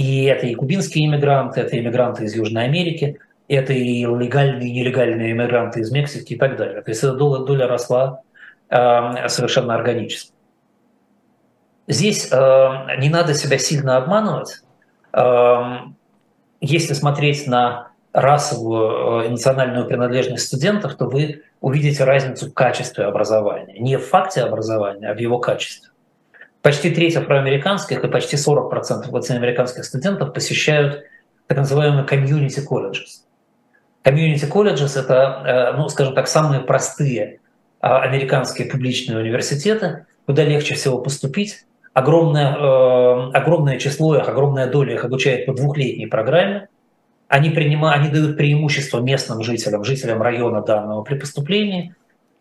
[0.00, 5.32] И это и кубинские иммигранты, это иммигранты из Южной Америки, это и легальные, и нелегальные
[5.32, 6.80] иммигранты из Мексики и так далее.
[6.80, 8.22] То есть эта доля, доля росла
[8.70, 10.32] э, совершенно органически.
[11.86, 12.36] Здесь э,
[12.96, 14.62] не надо себя сильно обманывать.
[15.12, 15.80] Э,
[16.62, 23.78] если смотреть на расовую и национальную принадлежность студентов, то вы увидите разницу в качестве образования.
[23.78, 25.89] Не в факте образования, а в его качестве.
[26.62, 31.04] Почти треть афроамериканских и почти 40% латиноамериканских студентов посещают
[31.46, 33.24] так называемые community colleges.
[34.04, 37.40] Community colleges– это, э, ну, скажем так, самые простые
[37.80, 41.64] а, американские публичные университеты, куда легче всего поступить.
[41.92, 46.68] Огромное, э, огромное число их, огромная доля их обучает по двухлетней программе–
[47.30, 51.94] они, принимают, они дают преимущество местным жителям, жителям района данного при поступлении.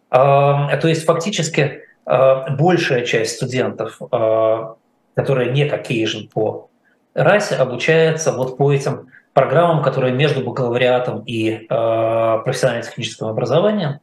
[0.09, 4.75] А, то есть фактически большая часть студентов, а,
[5.15, 6.69] которые не Caucasian по
[7.13, 13.99] расе, обучается вот по этим программам, которые между бакалавриатом и профессионально-техническим образованием,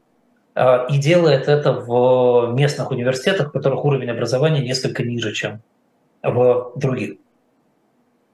[0.91, 5.61] и делает это в местных университетах, в которых уровень образования несколько ниже, чем
[6.23, 7.17] в других.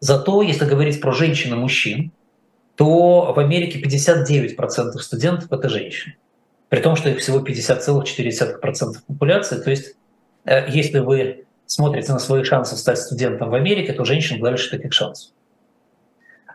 [0.00, 2.12] Зато, если говорить про женщин и мужчин,
[2.76, 6.16] то в Америке 59% студентов– это женщины.
[6.72, 9.56] При том, что их всего 50,4% популяции.
[9.60, 9.94] То есть,
[10.46, 14.94] э, если вы смотрите на свои шансы стать студентом в Америке, то женщин больше таких
[14.94, 15.32] шансов.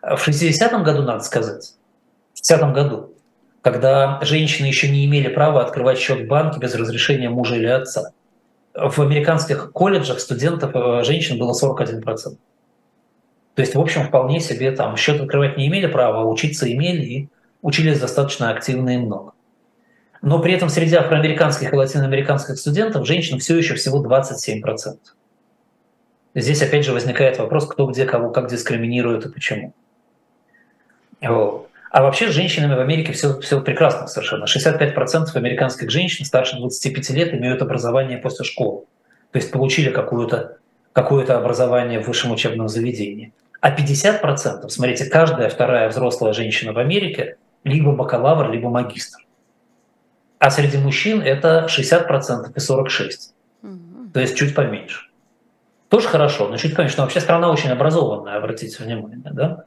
[0.02, 1.76] В 60-м году, надо сказать,
[2.34, 3.14] в 60-м году,
[3.62, 8.10] когда женщины еще не имели права открывать счет в банке без разрешения мужа или отца,
[8.74, 12.02] в американских колледжах студентов э, женщин было 41%.
[12.02, 12.38] То
[13.56, 17.30] есть, в общем, вполне себе там счет открывать не имели права, а учиться имели и
[17.62, 19.34] учились достаточно активно и много.
[20.22, 24.98] Но при этом среди афроамериканских и латиноамериканских студентов женщин все еще всего 27%.
[26.36, 29.74] Здесь опять же возникает вопрос, кто где кого как дискриминирует и почему.
[31.22, 31.68] Вот.
[31.90, 34.46] А вообще с женщинами в Америке все, все прекрасно совершенно.
[34.46, 38.84] 65% американских женщин старше 25 лет имеют образование после школы.
[39.32, 40.58] То есть получили какое-то
[40.94, 43.32] какое образование в высшем учебном заведении.
[43.62, 49.27] А 50%, смотрите, каждая вторая взрослая женщина в Америке либо бакалавр, либо магистр.
[50.40, 53.10] А среди мужчин это 60% и 46%.
[53.64, 54.12] Угу.
[54.14, 55.10] То есть чуть поменьше.
[55.90, 56.98] Тоже хорошо, но чуть поменьше.
[56.98, 59.20] Но вообще страна очень образованная, обратите внимание.
[59.24, 59.66] Да?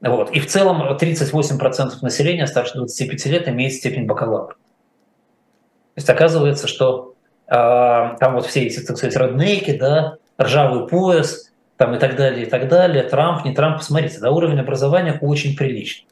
[0.00, 0.30] Вот.
[0.30, 4.54] И в целом 38% населения старше 25 лет имеет степень бакалавра.
[4.54, 7.14] То есть оказывается, что
[7.48, 11.46] э, там вот все эти, так сказать, роднейки, да, ржавый пояс–
[11.78, 15.56] там и так далее, и так далее, Трамп, не Трамп, посмотрите, да, уровень образования очень
[15.56, 16.08] приличный.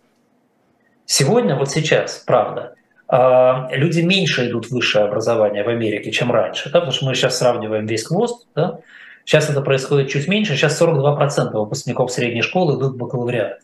[1.05, 2.76] Сегодня, вот сейчас, правда,
[3.09, 7.39] люди меньше идут в высшее образование в Америке, чем раньше, да, потому что мы сейчас
[7.39, 8.81] сравниваем весь хвост, да,
[9.25, 13.61] сейчас это происходит чуть меньше, сейчас 42% выпускников средней школы идут в бакалавриат,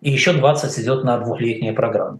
[0.00, 2.18] и еще 20 идет на двухлетние программы.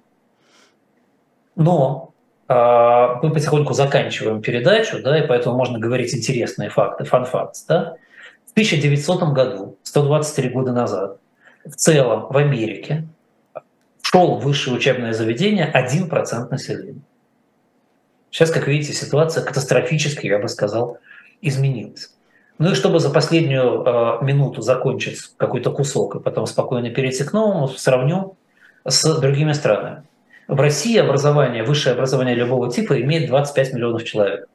[1.56, 2.12] Но
[2.48, 7.96] э, мы потихоньку заканчиваем передачу, да, и поэтому можно говорить интересные факты, фан-факт, да,
[8.54, 11.18] 1900 году, 123 года назад,
[11.64, 13.04] в целом в Америке
[14.14, 17.00] в высшее учебное заведение 1% населения.
[18.30, 20.98] Сейчас, как видите, ситуация катастрофически, я бы сказал,
[21.40, 22.12] изменилась.
[22.58, 27.32] Ну и чтобы за последнюю э, минуту закончить какой-то кусок и потом спокойно перейти к
[27.32, 28.36] новому, сравню
[28.84, 30.02] с другими странами.
[30.46, 34.48] В России образование, высшее образование любого типа имеет 25 миллионов человек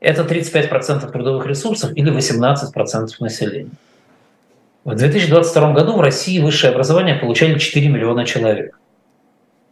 [0.00, 3.70] это 35% трудовых ресурсов или 18% населения.
[4.84, 8.78] В 2022 году в России высшее образование получали 4 миллиона человек.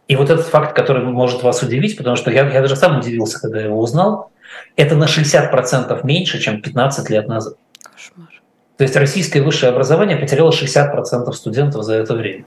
[0.07, 3.39] И вот этот факт, который может вас удивить, потому что я, я даже сам удивился,
[3.39, 4.31] когда его узнал,
[4.75, 7.55] Это на 60% меньше, чем 15 лет назад.
[7.83, 8.29] Кошмар.
[8.77, 12.45] То есть российское высшее образование потеряло 60% студентов за это время.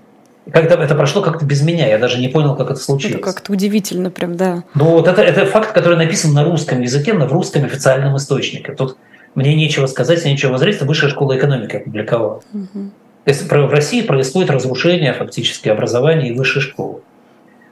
[0.50, 3.16] Как-то это прошло как-то без меня, я даже не понял, как это случилось.
[3.16, 4.64] Это как-то удивительно прям, да.
[4.74, 8.72] Ну вот это, это факт, который написан на русском языке, на русском официальном источнике.
[8.72, 8.96] Тут
[9.34, 12.42] мне нечего сказать, нечего возразить, высшая школа экономики опубликовала.
[12.52, 12.90] Угу.
[13.24, 17.00] То есть в России происходит разрушение фактически образования и высшей школы.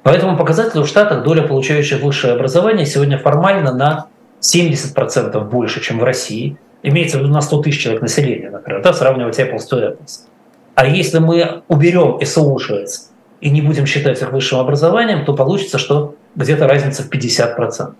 [0.02, 4.06] Поэтому показатель в Штатах доля получающих высшее образование сегодня формально на
[4.40, 6.56] 70% больше, чем в России.
[6.82, 10.20] Имеется в виду на 100 тысяч человек населения, например, да, сравнивать Apples to Apples.
[10.74, 13.10] А если мы уберем SOUшиц
[13.42, 17.92] и не будем считать их высшим образованием, то получится, что где-то разница в 50%.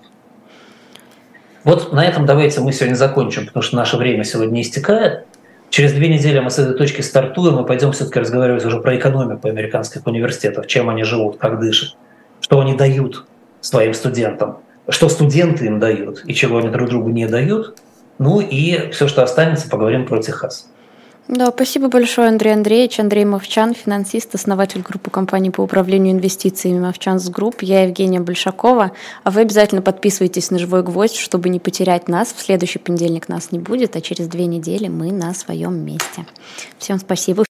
[1.62, 5.26] Вот на этом давайте мы сегодня закончим, потому что наше время сегодня истекает.
[5.68, 9.46] Через две недели мы с этой точки стартуем и пойдем все-таки разговаривать уже про экономику
[9.46, 11.96] американских университетов, чем они живут, как дышат,
[12.40, 13.26] что они дают
[13.60, 14.58] своим студентам,
[14.88, 17.78] что студенты им дают и чего они друг другу не дают.
[18.18, 20.70] Ну и все, что останется, поговорим про Техас.
[21.32, 22.98] Да, спасибо большое, Андрей Андреевич.
[22.98, 27.62] Андрей Мовчан, финансист, основатель группы компаний по управлению инвестициями Movchan's Group.
[27.62, 28.90] Я Евгения Большакова.
[29.22, 32.34] А вы обязательно подписывайтесь на «Живой гвоздь», чтобы не потерять нас.
[32.36, 36.26] В следующий понедельник нас не будет, а через две недели мы на своем месте.
[36.78, 37.38] Всем спасибо.